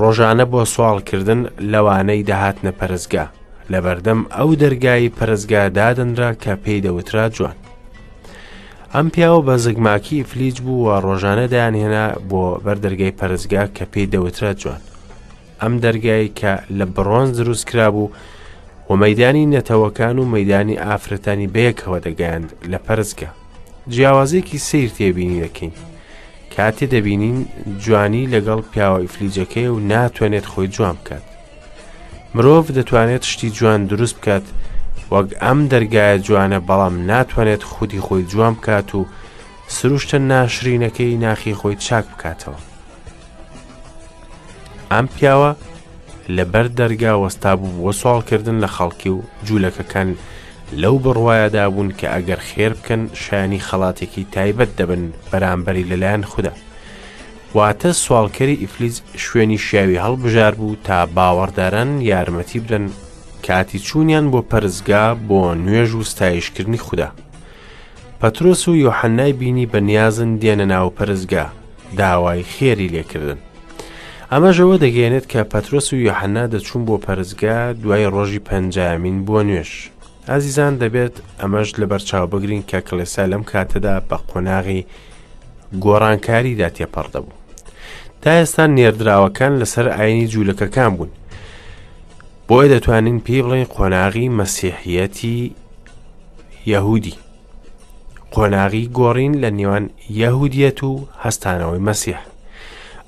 ڕۆژانە 0.00 0.44
بۆ 0.52 0.62
سوالکردن 0.72 1.40
لەوانەی 1.72 2.22
دەهات 2.30 2.56
نەپەرزگا 2.66 3.26
لە 3.72 3.78
بەردەم 3.84 4.20
ئەو 4.36 4.50
دەرگایی 4.62 5.14
پەرزگا 5.18 5.62
دادنرا 5.78 6.30
کە 6.42 6.52
پێی 6.64 6.80
دەوترا 6.86 7.26
جوان. 7.36 7.56
ئەم 8.94 9.06
پیاوە 9.14 9.42
بە 9.46 9.54
زگماکی 9.64 10.24
فلیج 10.30 10.56
بوو 10.64 10.84
و 10.86 10.88
ڕۆژانە 11.06 11.46
دایانهێنا 11.52 12.06
بۆ 12.30 12.42
بەردەرگای 12.64 13.16
پەرزگا 13.18 13.64
کە 13.76 13.84
پێی 13.92 14.06
دەوترا 14.12 14.52
جوان. 14.62 14.80
ئەم 15.62 15.74
دەرگایی 15.84 16.32
کە 16.38 16.52
لە 16.78 16.84
بڕۆنز 16.94 17.30
دروست 17.40 17.64
کرا 17.70 17.88
بوو 17.94 18.08
و 18.90 18.96
مەدانی 18.96 19.46
نەتەوەکان 19.56 20.16
و 20.18 20.24
مەدانی 20.34 20.78
ئافرەتانی 20.84 21.46
بەیەکەوە 21.54 21.98
دەگەیاند 22.06 22.48
لە 22.72 22.78
پەرزگە 22.86 23.26
جیاوازێکی 23.92 24.58
سیر 24.68 24.90
تێبینی 24.98 25.42
دەکەین 25.44 25.72
کاتێ 26.56 26.84
دەبینین 26.94 27.38
جوانی 27.82 28.26
لەگەڵ 28.34 28.60
پیاوە 28.72 29.00
ئیفلیجەکەی 29.02 29.66
و 29.74 29.78
ناتوانێت 29.90 30.46
خۆی 30.52 30.66
جوان 30.74 30.96
بکات 31.04 31.22
مرۆڤ 32.34 32.64
دەتوانێت 32.76 33.22
شتی 33.32 33.50
جوان 33.56 33.80
دروست 33.90 34.16
بکات 34.20 34.44
وەک 35.12 35.28
ئەم 35.42 35.60
دەرگایە 35.72 36.16
جوانە 36.26 36.58
بەڵام 36.68 36.96
ناتوانێت 37.10 37.62
خودی 37.72 38.00
خۆی 38.06 38.22
جوان 38.30 38.54
بکات 38.58 38.90
و 38.94 39.00
سروشتە 39.74 40.14
ناشرینەکەی 40.30 41.16
ناخی 41.24 41.54
خۆی 41.60 41.76
چاک 41.86 42.04
بکاتەوە 42.14 42.58
ئەم 44.90 45.06
پیاوە 45.16 45.52
لەبەر 46.36 46.66
دەرگا 46.78 47.12
وەستا 47.22 47.52
بوو 47.60 47.74
بۆ 47.82 47.92
سوالکردن 48.02 48.56
لە 48.64 48.68
خەڵکی 48.76 49.10
و 49.16 49.20
جوولەکەکەن 49.46 50.08
لەو 50.82 50.96
بڕواایەدا 51.04 51.64
بوون 51.72 51.90
کە 51.98 52.06
ئەگەر 52.14 52.40
خێر 52.48 52.72
بکەن 52.78 53.02
شانی 53.24 53.60
خەڵاتێکی 53.68 54.24
تایبەت 54.34 54.70
دەبن 54.78 55.02
بەرامبەری 55.30 55.88
لەلایەن 55.90 56.22
خوددا. 56.30 56.52
واتە 57.56 57.90
سوالکەری 58.04 58.60
ئیفلیز 58.62 58.96
شوێنی 59.26 59.58
شیاوی 59.66 60.02
هەڵبژار 60.04 60.54
بوو 60.60 60.74
تا 60.86 60.96
باوەڕداران 61.16 61.90
یارمەتی 62.10 62.60
بدەن 62.64 62.84
کاتی 63.46 63.78
چوونیان 63.86 64.26
بۆ 64.32 64.40
پەرزگا 64.50 65.04
بۆ 65.28 65.40
نوێژ 65.64 65.90
و 65.94 66.02
ستایشکردنی 66.12 66.78
خوددا. 66.86 67.08
پەترۆس 68.20 68.62
و 68.68 68.72
یۆحەنای 68.84 69.32
بینی 69.40 69.66
بەنیازن 69.72 70.30
دێنە 70.40 70.66
ناو 70.72 70.88
پەرزگا 70.98 71.46
داوای 71.98 72.42
خێری 72.52 72.88
لێکردن. 72.94 73.40
ئەمەژەوە 74.34 74.76
دەگەێنێت 74.84 75.26
کە 75.32 75.40
پەترۆس 75.52 75.88
و 75.92 75.96
یحنا 76.08 76.44
دەچوون 76.52 76.82
بۆ 76.88 76.96
پەرزگا 77.04 77.58
دوای 77.82 78.06
ڕۆژی 78.14 78.44
پەنجامین 78.48 79.16
بووە 79.26 79.42
نوێش 79.48 79.72
ئازیزان 80.30 80.74
دەبێت 80.82 81.14
ئەمەش 81.40 81.68
لە 81.80 81.86
بەرچاو 81.90 82.26
بگرین 82.32 82.62
کە 82.70 82.78
کلێسا 82.88 83.24
لەم 83.32 83.42
کاتەدا 83.52 83.94
بە 84.08 84.16
قۆناغی 84.30 84.80
گۆڕانکاریدا 85.84 86.68
تێپەڕدەبوو 86.76 87.36
تا 88.22 88.30
ئێستا 88.38 88.64
نێردراوەکان 88.76 89.52
لەسەر 89.60 89.86
ئاینی 89.96 90.26
جوولەکەکان 90.32 90.90
بوون 90.96 91.10
بۆیە 92.48 92.68
دەتوانین 92.74 93.18
پێی 93.26 93.42
بڵێن 93.44 93.66
قۆناغی 93.76 94.32
مەسیحەتی 94.38 95.38
یەهودی 96.72 97.14
قۆناغی 98.34 98.84
گۆڕین 98.98 99.34
لە 99.42 99.50
نێوان 99.58 99.84
یەهودیەت 100.20 100.80
و 100.88 100.92
هەستانەوەی 101.24 101.84
مەسیح 101.88 102.20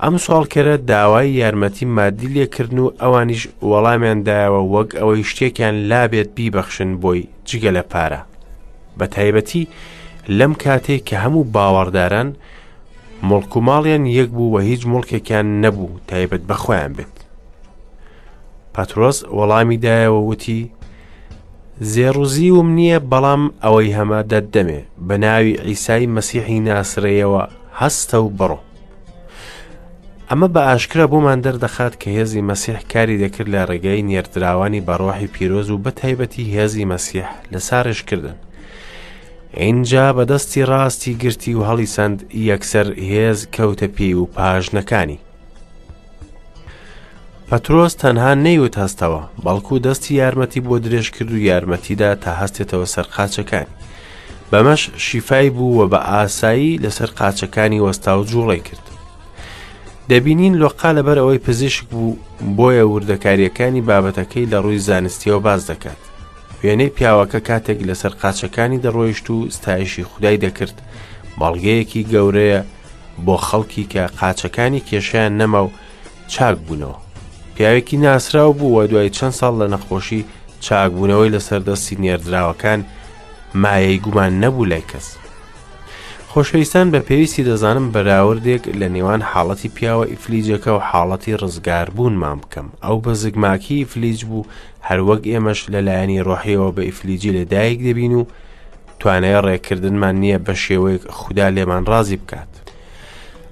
ئەم 0.06 0.16
سوالکەرە 0.22 0.76
داوای 0.90 1.30
یارمەتی 1.40 1.84
مادی 1.96 2.28
لێکردن 2.34 2.78
و 2.84 2.88
ئەوانیش 3.02 3.42
وەڵامیاندایەوە 3.70 4.60
وەک 4.74 4.90
ئەوەی 4.98 5.26
شتێکیان 5.30 5.74
لابێت 5.90 6.30
بیبەخشن 6.36 6.90
بۆی 7.02 7.22
جگە 7.48 7.70
لە 7.76 7.82
پارە 7.92 8.20
بە 8.98 9.06
تایبەتی 9.14 9.64
لەم 10.38 10.52
کاتێک 10.64 11.02
کە 11.08 11.16
هەموو 11.24 11.44
باوەڕداران 11.54 12.28
مڵک 13.28 13.52
و 13.56 13.60
ماڵیان 13.68 14.04
یەک 14.18 14.28
بوو 14.36 14.52
وە 14.54 14.60
هیچ 14.70 14.82
مڵکێکیان 14.92 15.46
نەبوو 15.62 15.98
تایبەت 16.08 16.42
بەخۆیان 16.50 16.92
بێت 16.96 17.14
پاتۆس 18.74 19.18
وەڵامی 19.38 19.76
دایەوە 19.84 20.20
وتی 20.30 20.60
زێڕوزی 21.92 22.50
وم 22.56 22.68
نییە 22.78 22.98
بەڵام 23.10 23.42
ئەوەی 23.64 23.94
هەمە 23.98 24.20
دەدەمێ 24.32 24.80
بە 25.06 25.14
ناوی 25.24 25.52
ئیسای 25.68 26.06
مەسیحی 26.16 26.60
ناسرەیەوە 26.68 27.42
هەستە 27.80 28.18
و 28.24 28.28
بڕۆ 28.38 28.58
ئەمە 30.32 30.48
بە 30.56 30.62
ئاشکرا 30.68 31.04
بۆمان 31.12 31.38
دەردەخات 31.46 31.94
کە 32.00 32.08
هێزی 32.16 32.46
مەسیح 32.50 32.78
کاری 32.92 33.20
دەکرد 33.22 33.48
لە 33.54 33.60
ڕێگەی 33.70 34.06
نێردراوانی 34.08 34.84
بەڕۆحی 34.88 35.32
پیرۆز 35.34 35.68
و 35.70 35.80
بە 35.84 35.90
تایبەتی 36.00 36.52
هێزی 36.56 36.88
مەسیح 36.92 37.28
لە 37.52 37.60
ساڕێشکردن. 37.68 38.36
ئینجا 39.60 40.06
بەدەستی 40.16 40.66
ڕاستی 40.70 41.12
گرتی 41.22 41.52
و 41.54 41.62
هەڵی 41.68 41.86
سند 41.96 42.18
یەکسەر 42.50 42.88
هێز 43.10 43.40
کەوتە 43.56 43.86
پێی 43.96 44.14
و 44.20 44.24
پاژنەکانی. 44.36 45.18
پەترۆس 47.50 47.92
تەنها 48.02 48.32
نەیوت 48.44 48.74
هەستەوە 48.82 49.22
بەڵکو 49.44 49.74
دەستی 49.86 50.14
یارمەتی 50.20 50.60
بۆ 50.66 50.76
درێژ 50.84 51.06
کرد 51.14 51.30
و 51.32 51.38
یارمەتیدا 51.48 52.10
تا 52.22 52.30
هەستێتەوە 52.40 52.86
سەر 52.94 53.06
قاچەکانی. 53.14 53.72
بەمەش 54.50 54.82
شیفای 55.06 55.50
بووە 55.56 55.84
بە 55.92 56.00
ئاسایی 56.12 56.80
لەسەر 56.84 57.10
قاچەکانی 57.18 57.80
وەستا 57.84 58.12
و 58.20 58.24
جوڵی 58.32 58.62
کرد. 58.68 58.86
دەبینین 60.10 60.54
لۆقا 60.62 60.92
لەبەر 60.96 61.18
ئەوەی 61.20 61.38
پزیشک 61.46 61.84
بوو 61.90 62.16
بۆیە 62.58 62.84
وردەکاریەکانی 62.92 63.86
بابەتەکەی 63.88 64.50
لە 64.52 64.58
ڕووی 64.64 64.84
زانستیەوە 64.88 65.40
باز 65.46 65.62
دەکات 65.70 66.00
وێنەی 66.62 66.90
پیاوەکە 66.96 67.40
کاتێک 67.48 67.78
لەسەر 67.88 68.12
قاچەکانی 68.22 68.82
دەڕۆیشت 68.84 69.26
و 69.30 69.50
ستایشی 69.56 70.04
خودای 70.10 70.36
دەکرد 70.44 70.76
بەڵگەیەکی 71.38 72.08
گەورەیە 72.12 72.60
بۆ 73.26 73.36
خەڵکی 73.46 73.84
کە 73.92 74.02
قاچەکانی 74.18 74.84
کێشیان 74.88 75.32
نەما 75.40 75.60
و 75.64 75.70
چاک 76.32 76.56
بوونەوە 76.66 76.98
پیاوێکی 77.56 77.96
ناسرااو 77.96 78.52
بوو 78.58 78.74
وە 78.86 78.90
دوای 78.90 79.10
چەند 79.16 79.34
ساڵ 79.40 79.54
لە 79.62 79.66
نەخۆشی 79.74 80.24
چاکبوونەوەی 80.64 81.32
لەسەردەستی 81.34 82.00
نێردراوەکان 82.04 82.80
مایەی 83.62 83.98
گومان 84.04 84.32
نەبوو 84.42 84.68
لای 84.70 84.84
کەس 84.90 85.06
خۆشەویستان 86.34 86.86
بە 86.92 87.00
پێویستی 87.08 87.44
دەزانم 87.48 87.86
بەراوردێک 87.94 88.64
لە 88.80 88.88
نێوان 88.94 89.22
حاڵەتی 89.30 89.68
پیاوە 89.76 90.04
ئیفلیجەکە 90.12 90.70
و 90.76 90.80
حاڵەتی 90.88 91.38
ڕزگار 91.42 91.86
بوونمان 91.96 92.38
بکەم 92.42 92.66
ئەو 92.84 92.96
بە 93.04 93.12
زگماکی 93.22 93.78
ئیفلیج 93.82 94.20
بوو 94.30 94.48
هەروەک 94.88 95.22
ئێمەش 95.32 95.60
لەلایەنی 95.74 96.24
ڕۆحیەوە 96.28 96.68
بە 96.76 96.82
ئیفلیجی 96.88 97.34
لەدایک 97.38 97.78
دەبین 97.86 98.14
و 98.20 98.24
توانەیە 99.00 99.40
ڕێکردنمان 99.46 100.14
نییە 100.22 100.38
بە 100.46 100.54
شێوەیەک 100.64 101.02
خوددا 101.18 101.46
لێمان 101.56 101.82
ڕازی 101.90 102.16
بکات 102.22 102.52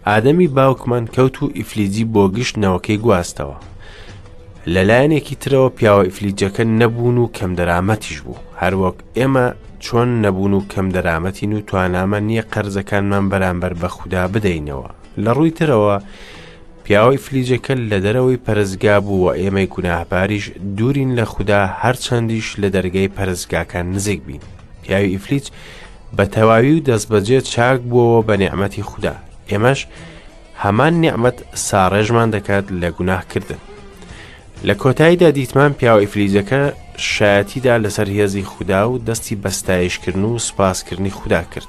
ئادەمی 0.09 0.49
باوکمان 0.57 1.05
کەوت 1.15 1.37
و 1.43 1.51
ئیفلیجی 1.59 2.05
بۆ 2.15 2.25
گشت 2.37 2.55
نەوەکەی 2.63 2.99
گواستەوە 3.05 3.59
لەلایەنێکی 4.75 5.35
ترەوە 5.43 5.69
پیاوە 5.79 6.05
ئیفلیجەکە 6.07 6.65
نەبوون 6.81 7.17
و 7.19 7.31
کەم 7.37 7.51
دەرامەتیش 7.59 8.17
بوو 8.25 8.41
هەروەک 8.63 8.97
ئێمە 9.19 9.47
چۆن 9.81 10.09
نەبوون 10.25 10.53
و 10.53 10.61
کەم 10.73 10.87
دەرامەتین 10.95 11.53
و 11.55 11.61
توانامە 11.69 12.19
نییە 12.29 12.45
قەرزەکانمان 12.53 13.25
بەرامبەر 13.33 13.73
بە 13.81 13.87
خوددا 13.97 14.25
بدەینەوە 14.33 14.89
لە 15.25 15.31
ڕووی 15.37 15.51
ترەوە 15.59 15.97
پیاوەی 16.85 17.19
فلیجەکە 17.25 17.75
لە 17.91 17.99
دەرەوەی 18.05 18.43
پەرزگا 18.47 18.97
بووە 19.07 19.33
ئێمەی 19.41 19.67
گوناهپاریش 19.75 20.45
دوورین 20.77 21.13
لە 21.21 21.25
خوددا 21.33 21.61
هەرچەندیش 21.83 22.49
لە 22.63 22.69
دەرگای 22.75 23.09
پەرزگاکان 23.17 23.87
نزیک 23.95 24.21
بین 24.27 24.41
پیاوی 24.83 25.11
ئیفلیج 25.15 25.47
بە 26.17 26.25
تەواوی 26.35 26.73
و 26.77 26.85
دەستبەجێ 26.89 27.39
چاک 27.53 27.81
بووەوە 27.91 28.25
بە 28.29 28.35
نعمەتی 28.43 28.83
خوددا 28.91 29.15
ئێمەش 29.51 29.79
هەمان 30.65 30.93
نعمەت 31.05 31.39
ساڕێژمان 31.67 32.29
دەکات 32.35 32.65
لە 32.83 32.89
گوناهکردن 32.97 33.59
لە 34.65 34.71
کۆتاییدا 34.75 35.31
دیتمان 35.31 35.75
پیاوە 35.81 36.03
ئیفلیزەکە 36.05 36.73
شایەتیدا 36.99 37.75
لەسەر 37.85 38.09
هێزی 38.17 38.45
خوددا 38.45 38.91
و 38.93 38.99
دەستی 39.07 39.37
بەستایشکردن 39.45 40.25
و 40.25 40.39
سپاسکردنی 40.39 41.11
خوددا 41.11 41.43
کرد 41.43 41.69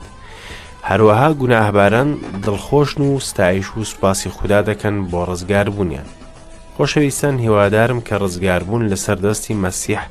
هەروەها 0.83 1.37
گوناهباران 1.39 2.17
دڵخۆشن 2.43 3.01
و 3.01 3.19
ستایش 3.19 3.77
و 3.77 3.83
سوپاسی 3.83 4.29
خوددا 4.29 4.61
دەکەن 4.73 5.11
بۆ 5.11 5.29
ڕزگار 5.29 5.69
بوونیان 5.69 6.05
خۆشەویستان 6.77 7.35
هیوادارم 7.45 7.99
کە 8.01 8.11
ڕزگاربوون 8.23 8.89
لەسەر 8.93 9.15
دەستی 9.25 9.53
مەسیح 9.63 10.01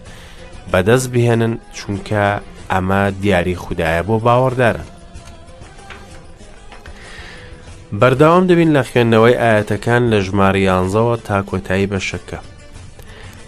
بەدەست 0.73 1.09
بهێنن 1.15 1.59
چونکە 1.77 2.41
ئەمە 2.73 3.13
دیاری 3.23 3.55
خوددایە 3.57 4.03
بۆ 4.09 4.17
باوەڕدارن 4.27 4.85
بەرداوام 8.01 8.45
دەبین 8.51 8.73
لە 8.77 8.83
خوێندنەوەی 8.89 9.39
ئاەتەکان 9.43 10.03
لە 10.13 10.19
ژمارە 10.27 10.59
یانزەوە 10.69 11.17
تا 11.27 11.39
کۆتایی 11.51 11.87
بە 11.93 12.01
شەکە 12.11 12.41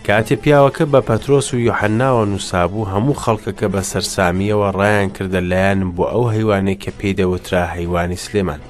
کاتێ 0.07 0.37
پیاوەکە 0.45 0.85
بە 0.93 1.01
پەترۆس 1.09 1.47
و 1.55 1.63
یحەناوە 1.69 2.25
نووسابوو 2.33 2.89
هەموو 2.93 3.21
خەڵکەکە 3.23 3.67
بە 3.75 3.81
سەرسامیەوە 3.91 4.69
ڕایان 4.79 5.09
کردە 5.17 5.41
لایەن 5.51 5.81
بۆ 5.97 6.05
ئەو 6.13 6.25
هەیوانێک 6.35 6.79
کە 6.85 6.91
پێدەوترا 6.99 7.65
هەیوانی 7.75 8.21
سلێمان 8.25 8.61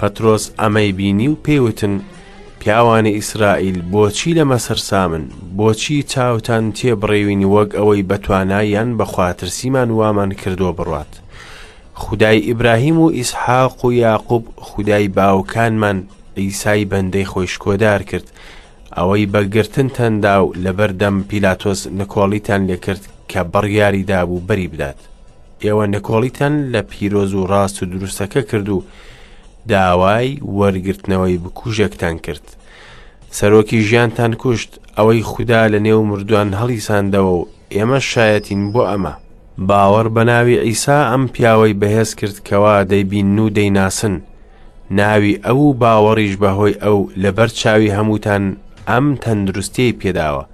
پەترۆس 0.00 0.44
ئەمەی 0.60 0.90
بینی 0.98 1.28
و 1.28 1.36
پێوتن 1.44 1.94
پیاوانی 2.60 3.14
ئیسرائیل 3.18 3.78
بۆچی 3.92 4.34
لەمە 4.38 4.58
سەرسامن 4.66 5.24
بۆچی 5.58 5.98
چاوتان 6.12 6.64
تێبڕێوینی 6.76 7.48
وەک 7.54 7.70
ئەوەی 7.78 8.06
بەتواناییان 8.10 8.90
بەخواترسیمان 8.98 9.88
وامان 9.90 10.30
کردو 10.40 10.70
بڕات 10.78 11.12
خدای 12.02 12.38
ئیبراهیم 12.48 12.98
و 13.00 13.10
ئیسحاق 13.18 13.84
و 13.84 13.92
یاقوب 14.04 14.44
خدای 14.68 15.08
باوکانمان 15.16 15.98
ئیسای 16.36 16.88
بەندەی 16.90 17.26
خۆی 17.30 17.46
شکۆدار 17.52 18.02
کرد 18.10 18.31
ئەوەی 18.96 19.26
بەگرتنتان 19.32 20.14
دا 20.22 20.46
و 20.46 20.52
لەبەردەم 20.54 21.16
پیلاتۆس 21.28 21.80
نکۆڵیتان 21.98 22.60
لێکرد 22.68 23.02
کە 23.30 23.38
بڕیاری 23.52 24.04
دابوو 24.06 24.40
بەری 24.48 24.68
بدات 24.68 24.96
ئێوە 25.64 25.86
نکۆڵیتان 25.94 26.54
لە 26.72 26.80
پیرۆز 26.90 27.34
و 27.34 27.46
ڕاست 27.50 27.82
و 27.82 27.86
دروستەکە 27.92 28.50
کرد 28.50 28.68
و 28.68 28.82
داوای 29.68 30.36
وەرگرتنەوەی 30.36 31.38
بکوژێکتان 31.44 32.16
کرد 32.24 32.44
سەرۆکی 33.36 33.76
ژیانتان 33.88 34.32
کوشت 34.34 34.80
ئەوەی 34.98 35.22
خوددا 35.30 35.68
لە 35.68 35.78
نێو 35.86 36.02
مردووان 36.10 36.50
هەڵیساندەوە 36.54 37.32
و 37.38 37.46
ئێمە 37.74 38.00
شایەتین 38.10 38.72
بۆ 38.72 38.82
ئەمە 38.90 39.12
باوەڕ 39.68 40.06
بە 40.14 40.22
ناوی 40.30 40.58
ئیسا 40.58 40.98
ئەم 41.10 41.24
پیاوەی 41.32 41.74
بەهێز 41.80 42.10
کرد 42.14 42.36
کەوا 42.48 42.84
دەیبین 42.90 43.38
و 43.38 43.48
دەیناسن 43.56 44.16
ناوی 44.98 45.38
ئەو 45.46 45.62
باوەڕیش 45.82 46.34
بەهۆی 46.42 46.76
ئەو 46.84 46.98
لەبەر 47.22 47.48
چاوی 47.60 47.92
هەمووتان 47.96 48.44
ئەم 48.90 49.06
تەندروستەی 49.22 49.96
پێداوە 50.00 50.44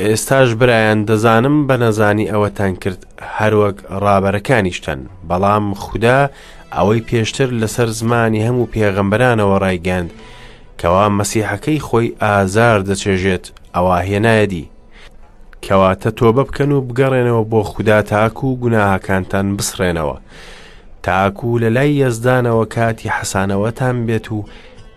ئێستاش 0.00 0.48
برایان 0.60 1.00
دەزانم 1.08 1.56
بە 1.68 1.76
نەزانی 1.82 2.30
ئەوەتان 2.32 2.72
کرد 2.82 3.00
هەروەک 3.36 3.76
ڕابەرەکانیشتەن 4.02 5.00
بەڵام 5.28 5.64
خوددا 5.82 6.18
ئەوەی 6.76 7.04
پێشتر 7.08 7.48
لەسەر 7.60 7.88
زمانی 8.00 8.44
هەموو 8.46 8.70
پێغەمبەرانەوە 8.74 9.56
ڕایگەاند 9.62 10.10
کەوا 10.80 11.06
مەسیحەکەی 11.18 11.82
خۆی 11.86 12.08
ئازار 12.22 12.78
دەچێژێت 12.88 13.44
ئەوە 13.74 13.96
هێنایەدی 14.08 14.70
کەواتە 15.64 16.10
تۆ 16.18 16.28
بە 16.36 16.42
بکەن 16.48 16.70
و 16.72 16.80
بگەڕێنەوە 16.88 17.42
بۆ 17.50 17.60
خوددا 17.70 17.98
تاکو 18.10 18.46
و 18.46 18.58
گوناهاکانتان 18.62 19.46
بسڕێنەوە 19.56 20.16
تاکو 21.06 21.58
لە 21.62 21.68
لای 21.76 21.98
یەزدانەوە 22.02 22.64
کاتی 22.76 23.12
حەسانەوەتان 23.16 23.96
بێت 24.06 24.26
و 24.32 24.38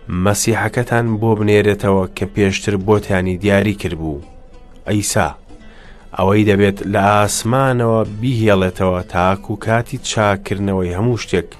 مەسیحەکەتان 0.08 1.06
بۆ 1.20 1.30
بنێرێتەوە 1.38 2.06
کە 2.16 2.26
پێشتر 2.34 2.74
بۆتیانی 2.86 3.36
دیاری 3.42 3.74
کردبوو 3.74 4.24
ئەیسا 4.88 5.28
ئەوەی 6.18 6.44
دەبێت 6.50 6.78
لە 6.92 7.00
ئاسمانەوە 7.10 8.00
بیهێڵێتەوە 8.20 9.00
تاکو 9.12 9.56
کاتی 9.64 9.98
چاکردنەوەی 10.08 10.96
هەموو 10.96 11.18
شتێک 11.22 11.50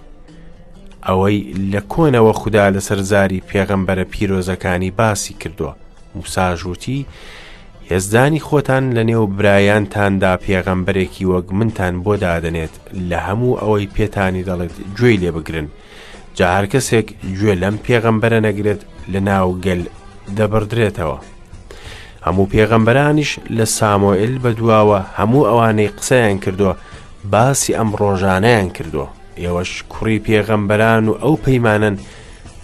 ئەوەی 1.07 1.37
لە 1.73 1.81
کۆنەوە 1.93 2.33
خوددا 2.41 2.67
لە 2.75 2.81
سەرزاری 2.89 3.45
پێغەمبەرە 3.49 4.05
پیرۆزەکانی 4.13 4.91
باسی 4.99 5.35
کردووە 5.41 5.73
موساژووتی 6.15 7.01
هێزدانی 7.91 8.41
خۆتان 8.49 8.85
لە 8.97 9.03
نێو 9.11 9.25
برایانتاندا 9.39 10.35
پێغەمبەرێکی 10.45 11.29
وەک 11.33 11.47
منتان 11.59 11.95
بۆ 12.05 12.13
دادنێت 12.25 12.75
لە 13.11 13.19
هەموو 13.27 13.59
ئەوەی 13.63 13.91
پێتانی 13.95 14.47
دەڵێت 14.49 14.75
گوێی 14.99 15.21
لێ 15.23 15.31
بگرن. 15.37 15.69
جا 16.39 16.49
هەر 16.57 16.67
کەسێک 16.73 17.07
گوێ 17.39 17.55
لەم 17.63 17.77
پێغەمبەرە 17.87 18.41
نەگرێت 18.47 18.81
لە 19.13 19.21
ناو 19.29 19.49
گەل 19.65 19.83
دەبدرێتەوە. 20.39 21.19
هەموو 22.27 22.51
پێغەمبەرانیش 22.55 23.33
لە 23.57 23.65
سامۆئل 23.77 24.35
بەدواوە 24.45 25.01
هەموو 25.19 25.47
ئەوانەی 25.49 25.95
قسەیان 25.99 26.37
کردووە 26.45 26.75
باسی 27.33 27.77
ئەم 27.79 27.91
ڕۆژانەیان 28.01 28.69
کردووە. 28.77 29.09
ئێوەش 29.43 29.73
کوڕی 29.93 30.19
پێغەمبەران 30.27 31.05
و 31.09 31.15
ئەو 31.23 31.35
پەیمانن 31.45 31.97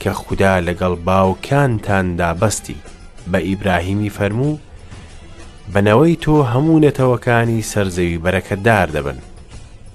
کە 0.00 0.10
خوددا 0.20 0.54
لەگەڵ 0.68 0.94
باوکانتاندا 1.06 2.30
بەستی 2.40 2.78
بە 3.32 3.38
ئیبراهیمی 3.46 4.10
فەرموو 4.16 4.54
بنەوەی 5.72 6.16
تۆ 6.24 6.34
هەموو 6.52 6.78
نەتەوەکانی 6.86 7.66
سەرزەوی 7.72 8.22
بەرەکەتدار 8.24 8.88
دەبن. 8.96 9.18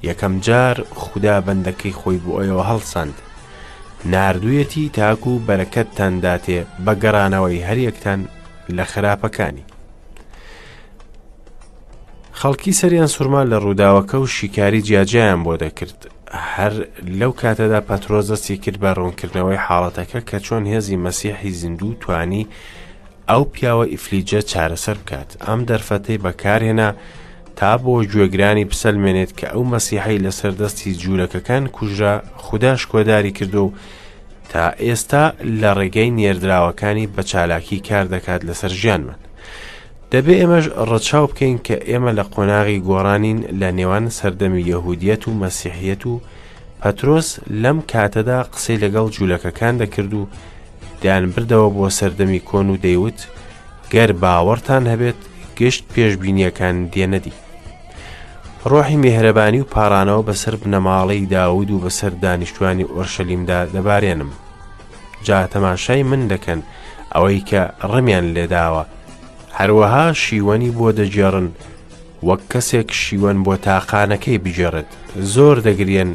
یەکەم 0.10 0.34
جار 0.48 0.76
خوددا 1.02 1.36
بەندەکەی 1.46 1.98
خۆی 2.00 2.18
بۆ 2.24 2.32
ئەوەوە 2.42 2.66
هەڵسەند 2.72 3.16
نردویەتی 4.06 4.90
تاکو 4.90 5.30
و 5.30 5.44
بەرەکەتتانداتێ 5.48 6.60
بە 6.86 6.94
گەڕانەوەی 7.04 7.66
هەریەکتان 7.68 8.20
لە 8.78 8.86
خراپەکانی. 8.92 9.66
خەڵکی 12.40 12.78
سەریان 12.82 13.08
سوورما 13.14 13.42
لە 13.52 13.58
ڕووداوەکە 13.64 14.16
و 14.18 14.28
شیکاری 14.28 14.82
جیاجیان 14.88 15.44
بۆ 15.44 15.56
دەکرد 15.64 16.00
هەر 16.54 16.74
لەو 17.20 17.32
کاتەدا 17.42 17.80
پەترۆزەستی 17.90 18.58
کرد 18.64 18.78
بە 18.84 18.92
ڕوونکردنەوەی 18.98 19.62
حاڵەتەکە 19.66 20.20
کە 20.30 20.38
چۆن 20.46 20.64
هێزی 20.72 20.98
مەسیحی 21.06 21.52
زیندوو 21.60 21.94
توانی 22.02 22.48
ئەو 23.30 23.44
پیاوە 23.56 23.86
ئیفلیجە 23.94 24.42
چارەسەر 24.52 24.98
بکات 25.06 25.30
ئەم 25.48 25.60
دەرفەتەی 25.70 26.22
بەکارهێنا 26.26 26.90
تا 27.60 27.72
بۆ 27.84 27.96
گوێگرانی 28.14 28.66
پسەلمێنێت 28.72 29.32
کە 29.40 29.48
ئەو 29.54 29.64
مەسیحی 29.74 30.24
لەسەر 30.26 30.54
دەستی 30.62 30.92
جوولەکەکان 31.02 31.64
کوژرا 31.78 32.14
خودداش 32.46 32.82
کۆداری 32.92 33.32
کردو 33.38 33.64
و 33.64 33.72
تا 34.52 34.66
ئێستا 34.86 35.24
لە 35.62 35.70
ڕێگەی 35.78 36.10
نێردراوەکانی 36.18 37.08
بە 37.16 37.22
چالاکی 37.30 37.78
کار 37.90 38.06
دەکات 38.14 38.42
لەسەر 38.48 38.72
ژیانمان 38.82 39.20
دەبێ 40.12 40.34
ئێمەش 40.42 40.66
ڕەچاو 40.90 41.26
بکەین 41.32 41.58
کە 41.68 41.76
ئێمە 41.90 42.12
لە 42.18 42.24
قۆناغی 42.34 42.84
گۆڕانین 42.90 43.40
لە 43.60 43.70
نێوان 43.78 44.06
سەردەمی 44.20 44.62
یەهودیەت 44.72 45.24
و 45.28 45.32
مەسیحیەت 45.42 46.02
و 46.10 46.14
پەترۆس 46.82 47.28
لەم 47.64 47.80
کاتەدا 47.92 48.40
قسەی 48.54 48.82
لەگەڵ 48.84 49.06
جوولەکەکان 49.16 49.76
دەکرد 49.82 50.14
و 50.20 50.22
دایان 51.02 51.26
بردەوە 51.36 51.70
بۆ 51.76 51.86
سەردەمی 52.00 52.42
کۆن 52.50 52.68
و 52.70 52.78
دەیوت 52.86 53.20
گەر 53.94 54.10
باوەڕتان 54.22 54.84
هەبێت 54.92 55.20
گەشت 55.60 55.84
پێشببینیەکان 55.94 56.76
دێنەدی 56.94 57.36
ڕۆحی 58.72 58.96
میهرەبانی 59.04 59.60
و 59.62 59.70
پارانەوە 59.74 60.22
بەسەر 60.30 60.54
بنەماڵەی 60.62 61.26
داود 61.34 61.72
و 61.72 61.80
بەسەر 61.86 62.12
دانیشتوانی 62.24 62.86
ئۆرشەلیمدا 62.96 63.60
دەبارێنم 63.76 64.30
جا 65.26 65.48
تەماشای 65.54 66.04
من 66.10 66.22
دەکەن 66.32 66.60
ئەوەی 67.16 67.40
کە 67.50 67.62
ڕمیان 67.92 68.26
لێداوە 68.36 68.84
هەروەها 69.60 70.06
شیوەنی 70.24 70.72
بۆ 70.78 70.88
دەجێڕن 71.00 71.48
وەک 72.28 72.42
کەسێک 72.54 72.90
شیوەن 73.02 73.38
بۆ 73.46 73.54
تاقانەکەی 73.68 74.42
بجێڕێت 74.44 74.90
زۆر 75.34 75.58
دەگرێن 75.68 76.12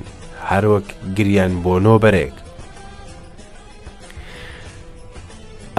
هەروەک 0.49 0.87
گریان 1.17 1.53
بۆ 1.65 1.75
نۆبەرێک 1.87 2.35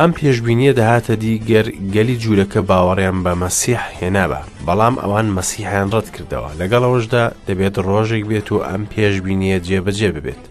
ئەم 0.01 0.13
پێشببینیە 0.19 0.73
دەهاتە 0.79 1.13
دیگەر 1.25 1.65
گەلی 1.95 2.17
جوورەکە 2.23 2.61
باوەڕیان 2.69 3.17
بە 3.25 3.33
مەسیح 3.43 3.81
هێنابە 3.99 4.39
بەڵام 4.67 4.95
ئەوان 5.03 5.27
مەسیحیان 5.37 5.87
ڕەت 5.93 6.07
کردەوە 6.15 6.49
لەگەڵەوەشدا 6.59 7.23
دەبێت 7.47 7.75
ڕۆژێک 7.87 8.23
بێت 8.29 8.47
و 8.51 8.63
ئەم 8.67 8.83
پێشببینیە 8.91 9.57
جێبەجێ 9.67 10.09
ببێت 10.15 10.43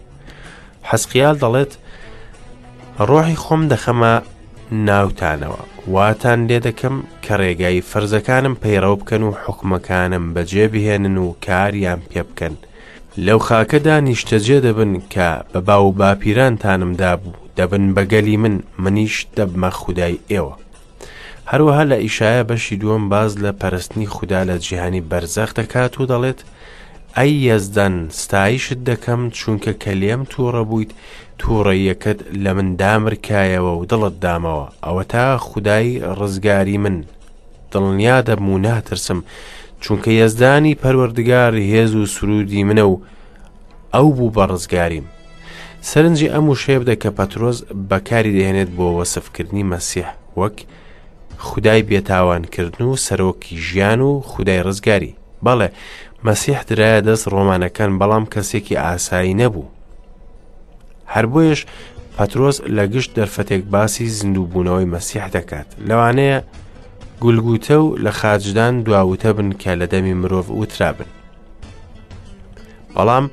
حەسقیال 0.89 1.35
دەڵێت 1.43 1.71
ڕۆحی 3.09 3.39
خۆم 3.43 3.61
دەخەمە 3.71 4.13
ناوتانەوە 4.87 5.61
واتان 5.93 6.39
لێ 6.49 6.59
دەکەم 6.67 6.95
کە 7.23 7.33
ڕێگای 7.41 7.85
فەرزەکانم 7.89 8.55
پەیڕەو 8.63 8.95
بکەن 9.01 9.23
و 9.25 9.35
حکومەکانم 9.43 10.25
بەجێ 10.35 10.65
بهێنن 10.73 11.15
و 11.25 11.35
کاریان 11.45 11.99
پێ 12.09 12.21
بکەن 12.27 12.55
لەو 13.17 13.39
خاکەدا 13.47 13.97
نیشتەجێ 14.09 14.57
دەبن 14.67 14.93
کە 15.13 15.29
بە 15.53 15.59
باو 15.67 15.85
و 15.89 15.95
باپیرانتانمدا 15.99 17.13
بوو 17.21 17.33
دەبن 17.57 17.85
بەگەلی 17.95 18.37
من 18.43 18.55
منیش 18.83 19.15
دەبمە 19.37 19.69
خودای 19.81 20.19
ئێوە 20.31 20.55
هەروەها 21.51 21.83
لە 21.91 21.95
ئیشایە 22.03 22.43
بەشی 22.49 22.79
دووەم 22.81 23.03
باز 23.13 23.31
لە 23.43 23.51
پەرستنی 23.61 24.05
خوددا 24.15 24.41
لە 24.49 24.55
جیهانی 24.65 25.01
بەرزەخ 25.09 25.51
دەکات 25.59 25.93
و 26.01 26.05
دەڵێت 26.11 26.39
ئەی 27.17 27.33
یەزدەن 27.47 27.95
ستایشت 28.21 28.77
دەکەم 28.89 29.21
چونکە 29.37 29.71
کەلێم 29.83 30.21
تووڕە 30.31 30.63
بوویت 30.69 30.91
تووڕەیەکەت 31.39 32.19
لە 32.43 32.51
من 32.57 32.69
دامرکایەوە 32.81 33.73
و 33.79 33.85
دڵت 33.91 34.15
دامەوە 34.23 34.67
ئەوە 34.85 35.03
تا 35.11 35.25
خودای 35.47 35.91
ڕزگاری 36.19 36.77
من 36.83 36.97
دڵنیا 37.71 38.17
دەبم 38.27 38.49
و 38.53 38.57
ناترسم 38.67 39.19
چونکە 39.83 40.11
یەزدانی 40.19 40.75
پەروەردگار 40.83 41.53
هێز 41.71 41.91
و 41.95 42.05
سرودی 42.05 42.63
منە 42.69 42.85
و 42.91 43.01
ئەو 43.93 44.07
بوو 44.17 44.31
بە 44.35 44.43
ڕزگاریم 44.51 45.05
سەرنجی 45.89 46.31
ئەم 46.33 46.47
و 46.49 46.55
شێبدە 46.63 46.95
کە 47.03 47.09
پەترۆز 47.17 47.57
بەکاری 47.89 48.35
دەێنێت 48.37 48.69
بۆ 48.77 48.87
وەسفکردنی 48.97 49.63
مەسیح 49.73 50.09
وەک 50.39 50.57
خدای 51.37 51.81
بێتاوانکردن 51.89 52.81
و 52.85 52.95
سەرۆکی 53.05 53.53
ژیان 53.67 54.01
و 54.01 54.11
خدای 54.31 54.61
ڕزگاری 54.67 55.15
بەڵێ 55.45 55.67
مەسیح 56.27 56.59
درایە 56.69 56.99
دەست 57.07 57.25
ڕۆمانەکان 57.33 57.91
بەڵام 57.99 58.25
کەسێکی 58.33 58.79
ئاسایی 58.83 59.37
نەبوو 59.41 59.69
هەر 61.13 61.25
بۆیش 61.33 61.59
پەترۆز 62.17 62.57
لە 62.75 62.83
گشت 62.93 63.09
دەرفەتێک 63.17 63.63
باسی 63.73 64.05
زیندووبوونەوەی 64.17 64.91
مەسیح 64.93 65.25
دەکات 65.37 65.67
لەوانەیە 65.87 66.39
گولگوتە 67.23 67.71
و 67.71 67.95
لە 67.97 68.09
خاجدان 68.09 68.83
دواوتە 68.83 69.25
بن 69.37 69.51
کە 69.61 69.71
لە 69.79 69.87
دەمی 69.93 70.13
مرۆڤ 70.21 70.47
وترا 70.61 70.91
بن 70.97 71.05
بەڵام 72.95 73.25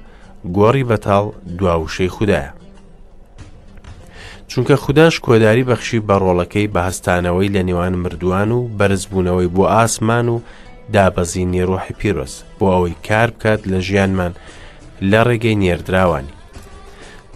گۆڕی 0.56 0.84
بەتاڵ 0.90 1.24
دواوشەی 1.58 2.08
خوددایە 2.16 2.52
چونکە 4.50 4.72
خودداش 4.82 5.14
کۆداری 5.26 5.64
بەخشی 5.70 6.00
بەڕۆڵەکەی 6.08 6.66
بە 6.74 6.80
هەستانەوەی 6.88 7.48
لە 7.56 7.62
نێوان 7.68 7.94
مردووان 8.02 8.50
و 8.56 8.60
بەرزبوونەوەی 8.78 9.48
بۆ 9.56 9.64
ئاسمان 9.74 10.26
و 10.34 10.36
دابەزی 10.94 11.44
نێڕۆحی 11.52 11.94
پیرۆز 11.98 12.34
بۆ 12.58 12.66
ئەوەی 12.74 12.96
کار 13.08 13.30
بکات 13.30 13.60
لە 13.70 13.78
ژیانمان 13.86 14.32
لە 15.10 15.20
ڕێگەی 15.26 15.54
نێردراوانی 15.62 16.34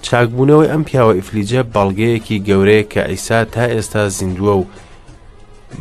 چاکبوونەوەی 0.06 0.70
ئەم 0.72 0.82
پیاوە 0.88 1.14
ئیفلیجە 1.16 1.60
بەڵگەیەکی 1.74 2.42
گەورەیە 2.48 2.82
کە 2.92 3.00
ئەیسا 3.08 3.38
تا 3.54 3.64
ئێستا 3.74 4.02
زیندووە 4.18 4.54
و 4.60 4.64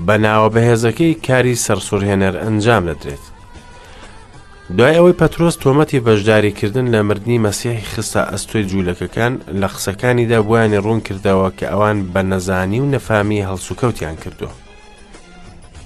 بە 0.06 0.16
ناوە 0.26 0.50
بەهێزەکەی 0.56 1.20
کاری 1.28 1.62
سەرسوورهێنەر 1.66 2.36
ئەنجام 2.44 2.84
دەدرێت. 2.90 3.24
دوای 4.78 4.96
ئەوەی 4.98 5.18
پەترۆس 5.22 5.56
تۆمەتی 5.64 6.04
بەشداریکردن 6.08 6.88
لە 6.94 7.00
مردنی 7.08 7.42
مەسیحی 7.48 7.88
خستە 7.94 8.22
ئەستۆی 8.32 8.68
جوولەکەکان 8.70 9.34
لە 9.62 9.68
قسەکانیدا 9.74 10.40
بوانی 10.48 10.82
ڕوون 10.84 11.00
کردەوە 11.08 11.50
کە 11.58 11.66
ئەوان 11.72 11.98
بە 12.14 12.22
نەزانی 12.32 12.80
و 12.84 12.92
نەفامی 12.94 13.46
هەڵسوکەوتیان 13.50 14.16
کردو. 14.24 14.50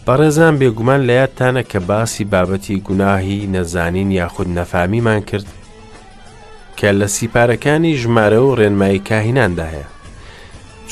بەڕێزان 0.05 0.53
بێگومان 0.59 1.01
لە 1.07 1.13
یادتانە 1.21 1.63
کە 1.71 1.79
باسی 1.89 2.23
بابەتی 2.33 2.75
گوناهی 2.87 3.39
نەزانین 3.53 4.09
یاخود 4.19 4.47
نەفامیمان 4.57 5.21
کرد 5.29 5.47
کە 6.77 6.89
لە 6.99 7.07
سیپارەکانی 7.15 7.93
ژمارە 8.01 8.39
و 8.43 8.55
ڕێنمایی 8.59 9.01
کاهینانداهەیە. 9.09 9.85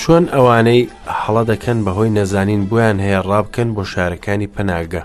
چۆن 0.01 0.23
ئەوانەی 0.34 0.89
هەڵە 1.21 1.43
دەکەن 1.51 1.77
بەهۆی 1.86 2.13
نەزانین 2.17 2.62
بۆیان 2.69 2.97
هەیە 3.06 3.21
ڕابکەن 3.29 3.69
بۆ 3.75 3.84
شارەکانی 3.91 4.51
پەناگە 4.56 5.03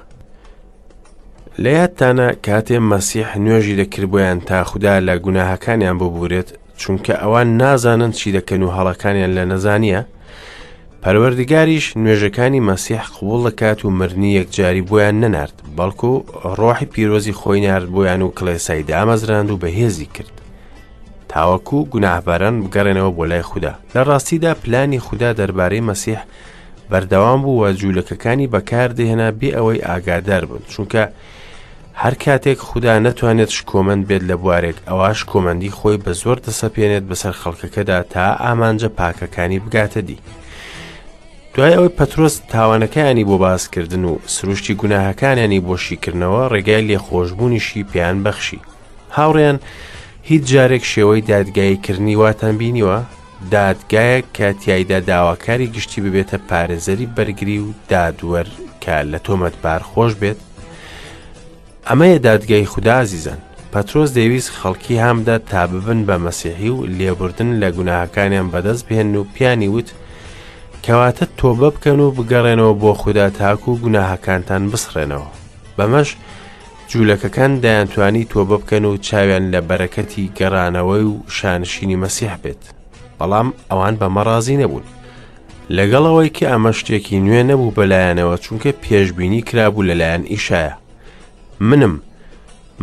لە 1.62 1.70
یادتانە 1.78 2.28
کاتێ 2.46 2.76
مەسیح 2.92 3.28
نوێژی 3.44 3.76
دەکردبیان 3.80 4.38
تا 4.48 4.58
خوددا 4.70 4.94
لە 5.06 5.14
گوناهەکانیان 5.24 5.96
ببورێت 6.00 6.48
چونکە 6.80 7.14
ئەوان 7.22 7.48
نازانن 7.60 8.12
چی 8.18 8.28
دەکەن 8.36 8.60
و 8.64 8.70
هەڵەکانیان 8.76 9.32
لە 9.38 9.44
نەزانیە 9.52 10.00
پەروەردگاریش 11.02 11.86
نوێژەکانی 12.02 12.64
مەسیح 12.70 13.02
قوڵ 13.16 13.40
دەکات 13.48 13.78
و 13.84 13.90
مرنی 13.98 14.36
یەکجاری 14.38 14.86
بۆیان 14.88 15.16
نەنارد 15.22 15.56
بەڵکو 15.76 16.12
ڕۆحی 16.58 16.90
پیرۆزی 16.92 17.36
خۆی 17.40 17.60
نارد 17.66 17.88
بۆیان 17.94 18.20
و 18.22 18.30
کلێسایی 18.38 18.86
دامەزراند 18.90 19.48
و 19.50 19.56
بەهێزی 19.62 20.08
کرد 20.16 20.36
تاوەکو 21.34 21.78
گوناهباران 21.92 22.56
بگەڕێنەوە 22.64 23.10
بۆ 23.16 23.24
لای 23.30 23.42
خوددا 23.42 23.72
لە 23.94 24.00
ڕاستیدا 24.08 24.52
پلانی 24.62 25.00
خوددا 25.06 25.30
دەربارەی 25.40 25.84
مەسیح 25.88 26.20
بەردەوام 26.90 27.40
بوو 27.44 27.58
وە 27.62 27.70
جوولەکەکانی 27.80 28.50
بەکاردەهێنا 28.54 29.28
بێ 29.38 29.50
ئەوەی 29.56 29.84
ئاگادار 29.88 30.44
بن 30.50 30.62
چونکە 30.72 31.04
هەر 32.02 32.14
کاتێک 32.24 32.58
خوددا 32.68 32.94
نەتوانێت 33.06 33.50
شکۆمەند 33.56 34.02
بێت 34.08 34.22
لە 34.30 34.36
بوارێک 34.42 34.76
ئەواش 34.88 35.20
کۆمەندی 35.30 35.74
خۆی 35.78 35.96
بە 36.04 36.12
زۆر 36.22 36.38
دەسەپێنێت 36.46 37.04
بەسەر 37.10 37.34
خەڵکەکەدا 37.42 37.98
تا 38.12 38.26
ئامانجە 38.42 38.88
پاکەکانی 38.98 39.60
بگاتە 39.64 39.98
دی. 40.08 40.18
دوای 41.54 41.74
ئەوەی 41.76 41.96
پەترۆس 41.98 42.34
تاوانەکانی 42.52 43.24
بۆ 43.28 43.36
باسکردن 43.44 44.04
و 44.10 44.12
سروشتی 44.34 44.74
گوناهەکانیانی 44.80 45.60
بۆشیکردنەوە 45.66 46.42
ڕێگای 46.52 46.86
لێخۆشببوونیشی 46.88 47.86
پێیان 47.92 48.16
بەخشی. 48.24 48.58
هاوڕێن، 49.16 49.56
هیچ 50.30 50.44
جارێک 50.54 50.84
شێوەی 50.92 51.20
دادگاییکردنی 51.32 52.16
واتان 52.22 52.54
بینیوە 52.60 52.98
دادگایەک 53.54 54.24
کە 54.36 54.48
تایدا 54.64 55.00
داواکاری 55.10 55.66
گشتی 55.74 56.00
ببێتە 56.04 56.38
پارێزەری 56.48 57.06
بەرگری 57.16 57.58
و 57.66 57.68
دادوەر 57.90 58.46
کە 58.82 58.96
لە 59.12 59.18
تۆمەت 59.26 59.56
بارخۆش 59.64 60.12
بێت 60.20 60.38
ئەمەیە 61.88 62.18
دادگای 62.26 62.66
خوددازیزەن 62.72 63.40
پەترۆز 63.72 64.10
دەویست 64.18 64.50
خەڵکی 64.60 64.96
هامدا 65.04 65.36
تا 65.50 65.62
ببن 65.70 66.00
بە 66.08 66.16
مەسیحی 66.26 66.68
و 66.76 66.86
لێبوردن 66.98 67.50
لە 67.60 67.68
گوناهەکانیان 67.76 68.48
بەدەست 68.52 68.84
بهێن 68.88 69.14
و 69.20 69.24
پیانی 69.34 69.68
وت 69.74 69.88
کەواتە 70.84 71.24
تۆبە 71.38 71.68
بکەن 71.74 72.00
و 72.04 72.10
بگەڕێنەوە 72.16 72.74
بۆ 72.82 72.90
خوددا 73.00 73.26
تاکو 73.38 73.68
و 73.72 73.78
گوناهەکانتان 73.84 74.62
بسڕێنەوە 74.72 75.28
بەمەش 75.76 76.10
جوولەکەکان 76.90 77.52
دایانتوانی 77.64 78.24
تۆبە 78.32 78.56
بکەن 78.60 78.84
و 78.84 78.96
چاویان 79.06 79.44
لە 79.54 79.60
بەرەکەتی 79.68 80.32
گەڕانەوەی 80.38 81.04
و 81.12 81.14
شانشینی 81.36 82.00
مەسیح 82.04 82.34
بێت 82.42 82.62
بەڵام 83.18 83.48
ئەوان 83.70 83.94
بەمە 84.00 84.22
ڕازی 84.28 84.60
نەبوون 84.62 84.84
لەگەڵەوەی 85.76 86.30
کە 86.36 86.44
ئەمە 86.52 86.72
شتێکی 86.78 87.20
نوێ 87.26 87.42
نەبوو 87.50 87.74
بەلایەنەوە 87.76 88.36
چونکە 88.44 88.70
پێشببینی 88.82 89.42
کرابوو 89.48 89.86
لەلایەن 89.88 90.22
ئیشایە 90.32 90.74
منم 91.68 91.94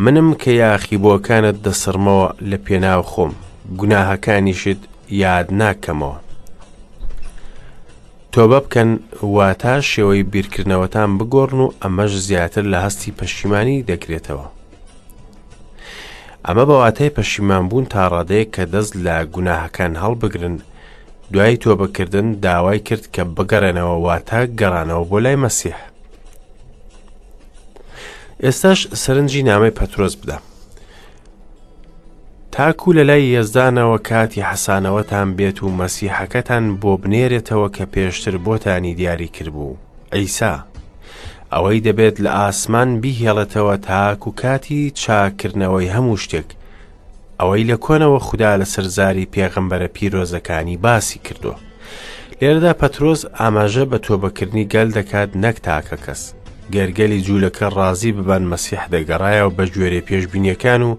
منم 0.03 0.29
کە 0.41 0.47
یاخیبۆکانت 0.61 1.57
دەسرمەوە 1.65 2.29
لە 2.49 2.57
پێناو 2.65 3.03
خۆم 3.11 3.31
گوناهەکانیشت 3.79 4.81
یاد 5.21 5.47
ناکەمەوە 5.61 6.17
تۆبە 8.35 8.57
بکەن 8.65 8.89
واتە 9.35 9.73
شێوەی 9.91 10.23
بیرکردنەوەتان 10.33 11.09
بگۆڕن 11.19 11.59
و 11.65 11.73
ئەمەش 11.81 12.11
زیاتر 12.27 12.63
لە 12.73 12.79
هەستی 12.85 13.15
پەشیمانی 13.19 13.83
دەکرێتەوە. 13.89 14.45
ئەمە 16.45 16.63
بەواتای 16.69 17.13
پەشیمان 17.17 17.63
بوون 17.69 17.85
تا 17.93 18.01
ڕادەیە 18.13 18.45
کە 18.53 18.63
دەست 18.73 18.93
لە 19.05 19.15
گوناهەکان 19.33 19.93
هەڵبگرن 20.03 20.55
دوای 21.33 21.57
تۆبەکردن 21.63 22.27
داوای 22.45 22.79
کرد 22.87 23.03
کە 23.15 23.21
بگەڕێنەوە 23.37 23.95
واتە 24.05 24.39
گەڕانەوە 24.59 25.03
بۆ 25.09 25.17
لای 25.23 25.37
مەسیح. 25.43 25.77
ئێستاش 28.43 28.79
سەرنجی 29.03 29.43
نامی 29.49 29.73
پەترۆز 29.79 30.13
بدە. 30.21 30.37
تاکو 32.57 32.93
لە 32.93 33.03
لای 33.09 33.23
یەزدانەوە 33.43 33.99
کاتی 34.09 34.43
حەسانەوەتان 34.49 35.29
بێت 35.37 35.57
و 35.63 35.69
مەسیحەکەتان 35.79 36.65
بۆ 36.81 36.91
بنێرێتەوە 37.01 37.67
کە 37.75 37.85
پێشتر 37.93 38.35
بۆتانی 38.45 38.95
دیاری 38.99 39.27
کردبوو 39.35 39.75
ئەیسا 40.13 40.53
ئەوەی 41.53 41.83
دەبێت 41.87 42.15
لە 42.23 42.29
ئاسمان 42.37 42.89
بیهێڵێتەوە 43.01 43.75
تاکو 43.87 44.31
کاتی 44.41 44.83
چاکردنەوەی 45.01 45.91
هەموو 45.95 46.17
شتێک 46.23 46.47
ئەوەی 47.39 47.63
لە 47.71 47.77
کۆنەوە 47.85 48.19
خوددا 48.25 48.51
لە 48.61 48.65
سەرزاری 48.73 49.29
پێغمبەرە 49.35 49.87
پیرۆزەکانی 49.95 50.77
باسی 50.85 51.19
کردووە 51.25 51.57
لێرەدا 52.41 52.73
پەترۆز 52.81 53.21
ئاماژە 53.39 53.85
بە 53.91 53.97
تۆبەکردنی 54.05 54.67
گەل 54.73 54.89
دەکات 54.97 55.29
نەک 55.43 55.57
تاکە 55.67 55.97
کەس 56.05 56.21
گەرگەلی 56.73 57.21
جوولەکە 57.27 57.67
ڕازی 57.77 58.11
ببان 58.17 58.43
مەسیح 58.51 58.83
دەگەڕایە 58.93 59.43
و 59.47 59.51
بە 59.57 59.65
گوێرە 59.73 60.01
پێشببینیەکان 60.07 60.81
و 60.89 60.91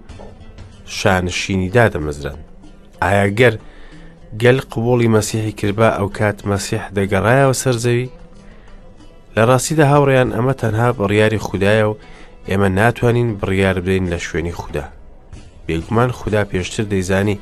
شانشینی 0.87 1.69
دادەمەزرن 1.71 2.37
ئایا 3.03 3.27
گەر 3.39 3.55
گەل 4.41 4.59
قوبڵی 4.71 5.07
مەسیحی 5.17 5.51
کردبا 5.59 5.89
ئەو 5.97 6.07
کات 6.17 6.37
مەسیح 6.51 6.83
دەگەڕایەوە 6.97 7.53
سەرزەوی 7.63 8.09
لە 9.35 9.43
ڕاستیدا 9.49 9.85
هاوڕیان 9.93 10.29
ئەمە 10.35 10.53
تەنها 10.61 10.87
بڕیاری 10.99 11.37
خوددایە 11.47 11.85
و 11.91 11.95
ئێمە 12.49 12.69
ناتوانین 12.79 13.29
بڕیار 13.39 13.77
بدەین 13.83 14.07
لە 14.13 14.17
شوێنی 14.25 14.51
خوددا 14.59 14.85
بێگومان 15.67 16.09
خوددا 16.19 16.41
پێشتر 16.51 16.83
دەیزانی 16.91 17.39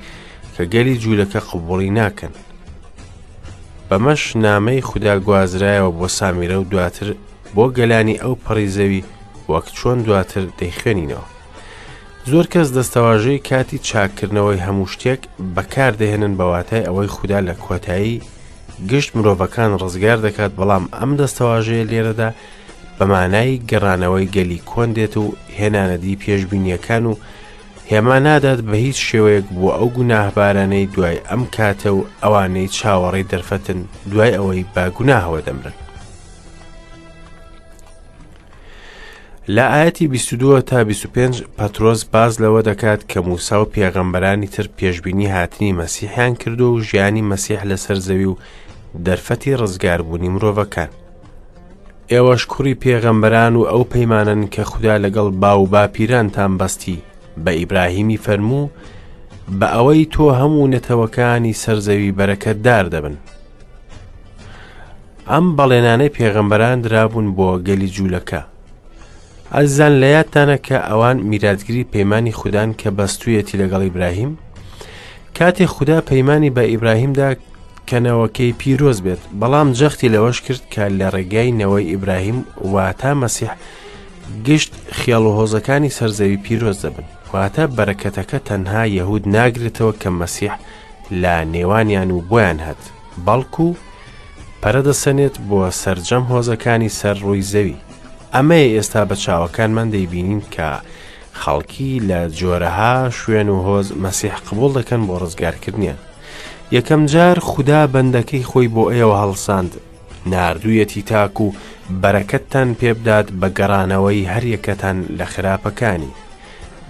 کە 0.55 0.63
گەلی 0.73 0.97
جوولەکە 1.03 1.39
قوبڵی 1.49 1.89
ناکەن 1.99 2.33
بەمەش 3.89 4.23
نامەی 4.45 4.81
خوددا 4.89 5.13
گوازرایەوە 5.25 5.91
بۆ 5.99 6.07
سامیرە 6.17 6.55
و 6.61 6.69
دواتر 6.71 7.07
بۆ 7.55 7.65
گەلانی 7.77 8.17
ئەو 8.23 8.33
پەڕیزەوی 8.45 9.03
وەک 9.51 9.65
چۆن 9.77 9.97
دواتر 10.05 10.43
دەیخوێنینەوە 10.59 11.25
زۆر 12.31 12.45
کەس 12.53 12.67
دەستەواژەی 12.77 13.43
کاتی 13.49 13.79
چاکردنەوەی 13.89 14.63
هەموو 14.65 14.91
شتێک 14.93 15.21
بەکاردەهێنن 15.55 16.33
بەواتای 16.39 16.87
ئەوەی 16.87 17.11
خوددا 17.15 17.39
لە 17.47 17.53
کۆتایی 17.65 18.15
گشت 18.89 19.11
مرۆڤەکان 19.17 19.71
ڕزگار 19.81 20.17
دەکات 20.25 20.51
بەڵام 20.59 20.85
ئەم 20.97 21.11
دەستەواژەیە 21.21 21.87
لێرەدا 21.91 22.29
بەمانای 22.97 23.61
گەڕانەوەی 23.69 24.31
گەلی 24.35 24.59
کۆندێت 24.71 25.13
و 25.21 25.25
هێنانەدی 25.57 26.19
پێشببینیەکان 26.23 27.03
و 27.09 27.13
هێما 27.91 28.17
نادات 28.27 28.59
بە 28.69 28.75
هیچ 28.85 28.97
شێوەیەک 29.09 29.45
بۆ 29.57 29.67
ئەو 29.77 29.87
گوناهبارانەی 29.97 30.89
دوای 30.95 31.17
ئەم 31.29 31.43
کاتە 31.55 31.87
و 31.97 32.05
ئەوانەی 32.23 32.73
چاوەڕێی 32.77 33.29
دەرفەتن 33.31 33.79
دوای 34.11 34.31
ئەوەی 34.37 34.61
باگوناهەوە 34.75 35.41
دەمرن 35.47 35.75
لە 39.49 39.65
ئاەتی 39.71 40.07
22 40.07 40.61
تا 40.61 40.83
25 40.83 41.43
پەترۆز 41.57 42.01
باز 42.13 42.37
لەوە 42.41 42.61
دەکات 42.69 43.01
کە 43.09 43.17
موسا 43.21 43.61
و 43.61 43.65
پێغەمبەرانی 43.73 44.47
تر 44.49 44.67
پێشببینی 44.77 45.25
هاتنی 45.27 45.73
مەسیحیان 45.81 46.37
کردو 46.39 46.73
و 46.73 46.79
ژیانی 46.81 47.29
مەسیح 47.33 47.63
لەسەر 47.65 47.97
زەوی 48.07 48.25
و 48.25 48.35
دەرفەتی 49.05 49.57
ڕزگاربوونی 49.61 50.29
مرۆڤەکان. 50.33 50.89
ئێوەش 52.11 52.45
کوڕی 52.51 52.75
پێغەمبەران 52.83 53.53
و 53.55 53.65
ئەو 53.71 53.83
پەیمانن 53.93 54.47
کە 54.53 54.61
خوددا 54.69 54.95
لەگەڵ 55.05 55.27
با 55.41 55.59
و 55.59 55.65
باپیرانتان 55.67 56.57
بەستی 56.57 56.97
بە 57.45 57.49
ئیبراهیمی 57.59 58.19
فەرموو 58.25 58.69
بە 59.59 59.67
ئەوەی 59.75 60.05
تۆ 60.13 60.25
هەموو 60.39 60.67
نەتەوەکانی 60.73 61.53
سەرزەوی 61.63 62.11
بەرەکەتدار 62.17 62.85
دەبن. 62.93 63.15
ئەم 65.31 65.45
بەڵێنانەی 65.57 66.13
پێغەمبەران 66.17 66.77
درابوون 66.83 67.27
بۆ 67.37 67.49
گەلی 67.67 67.89
جوولەکە. 67.95 68.43
ئازیزان 69.53 69.93
لە 70.01 70.07
یادتانە 70.15 70.57
کە 70.67 70.77
ئەوان 70.89 71.17
میراگیری 71.29 71.83
پەیمانی 71.93 72.31
خوددان 72.39 72.69
کە 72.81 72.89
بەستویەتی 72.97 73.57
لەگەڵ 73.61 73.81
ئیبراهیم 73.85 74.31
کاتێ 75.39 75.63
خوددا 75.73 75.97
پەیمانی 76.09 76.49
بە 76.55 76.59
ئیبراهیمدا 76.71 77.29
کەنەوەکەی 77.89 78.53
پیرۆز 78.61 78.99
بێت 79.05 79.21
بەڵام 79.41 79.67
جەختی 79.79 80.09
لەوەش 80.13 80.37
کرد 80.45 80.61
کە 80.73 80.83
لە 80.99 81.07
ڕێگای 81.13 81.51
نەوەی 81.59 81.89
ئیبراهیم 81.91 82.37
واتە 82.73 83.11
مەسیح 83.21 83.51
گشت 84.45 84.73
خیاڵ 84.97 85.23
و 85.29 85.35
هۆزەکانی 85.39 85.89
سەرزەوی 85.97 86.37
پیرۆز 86.45 86.77
دەبن 86.85 87.05
واتە 87.33 87.63
بەرەکەتەکە 87.77 88.39
تەنها 88.47 88.83
یەهود 88.97 89.23
ناگرێتەوە 89.35 89.93
کە 90.01 90.09
مەسیح 90.21 90.53
لە 91.21 91.35
نێوانیان 91.53 92.09
و 92.11 92.19
بۆیان 92.29 92.59
هەت 92.67 92.81
بەڵکو 93.25 93.67
پەرە 94.63 94.81
دەسەنێت 94.87 95.35
بۆ 95.49 95.59
سرجەم 95.83 96.23
هۆزەکانی 96.33 96.89
سەر 96.99 97.15
ڕووی 97.25 97.41
زەوی 97.51 97.75
ئەمەیە 98.35 98.73
ئێستا 98.75 99.01
بە 99.09 99.15
چاوەکانمان 99.23 99.87
دەیبینین 99.95 100.41
کە 100.55 100.69
خەڵکی 101.41 101.93
لە 102.09 102.19
جۆرەها 102.39 102.95
شوێن 103.19 103.49
و 103.49 103.57
هۆز 103.67 103.87
مەسیح 104.03 104.35
قبول 104.47 104.71
دەکەن 104.77 105.01
بۆ 105.07 105.15
ڕزگارکردنیە 105.23 105.95
یەکەم 106.75 107.01
جار 107.13 107.37
خوددا 107.49 107.81
بەندەکەی 107.93 108.47
خۆی 108.49 108.67
بۆ 108.75 108.83
ئێوە 108.93 109.15
هەڵساند 109.23 109.71
نردویەتی 110.31 111.01
تاک 111.11 111.35
و 111.43 111.47
بەرەکەتتان 112.01 112.69
پێبدات 112.79 113.27
بە 113.39 113.47
گەڕانەوەی 113.59 114.29
هەریەکەتان 114.33 114.97
لە 115.17 115.25
خراپەکانی 115.33 116.13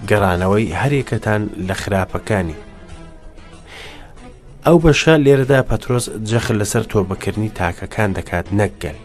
گەڕانەوەی 0.08 0.74
هەرێکەتان 0.80 1.42
لە 1.68 1.74
خراپەکانی 1.82 2.58
ئەو 4.66 4.76
بەشە 4.84 5.14
لێرەدا 5.24 5.60
پەتۆس 5.70 6.04
جەخل 6.30 6.56
لەسەر 6.60 6.82
تۆبەکردنی 6.92 7.50
تاکەکان 7.58 8.10
دەکات 8.18 8.46
نەکگەل 8.60 8.98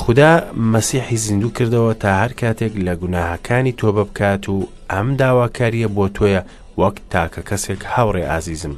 خدا 0.00 0.32
مەسیحی 0.74 1.16
زیندوو 1.16 1.52
کردەوە 1.58 1.94
تا 2.02 2.08
هەر 2.26 2.32
کاتێک 2.40 2.72
لە 2.86 2.94
گوناهەکانی 3.02 3.72
تۆ 3.80 3.84
ببکات 3.96 4.44
و 4.48 4.68
ئەم 4.92 5.08
داواکاریە 5.20 5.88
بۆ 5.96 6.06
تۆیە 6.16 6.42
وەک 6.80 6.96
تاکە 7.12 7.42
کەسێک 7.48 7.82
هاوڕێ 7.94 8.24
ئازیزم 8.30 8.74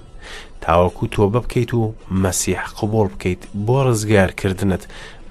تاوەکو 0.64 1.06
تۆ 1.14 1.22
ببکەیت 1.34 1.70
و 1.74 1.94
مەسیح 2.22 2.62
قوبڵ 2.76 3.06
بکەیت 3.12 3.42
بۆ 3.66 3.78
ڕزگارکردنت 3.86 4.82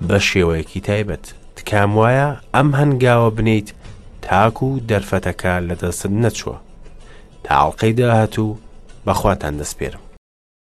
بە 0.08 0.18
شێوەیەکی 0.30 0.80
تایبەت 0.88 1.26
تکام 1.56 1.92
وایە 1.98 2.28
ئەم 2.56 2.70
هەنگاوە 2.80 3.30
بنیت 3.38 3.70
تاکو 4.26 4.66
و 4.74 4.80
دەرفەتەکە 4.90 5.54
لە 5.68 5.76
دەستت 5.82 6.12
نەچوە 6.24 6.56
تاڵقەی 7.46 7.94
داهات 8.00 8.36
و 8.44 8.46
بەخواتان 9.06 9.56
دەستپێرم 9.62 10.11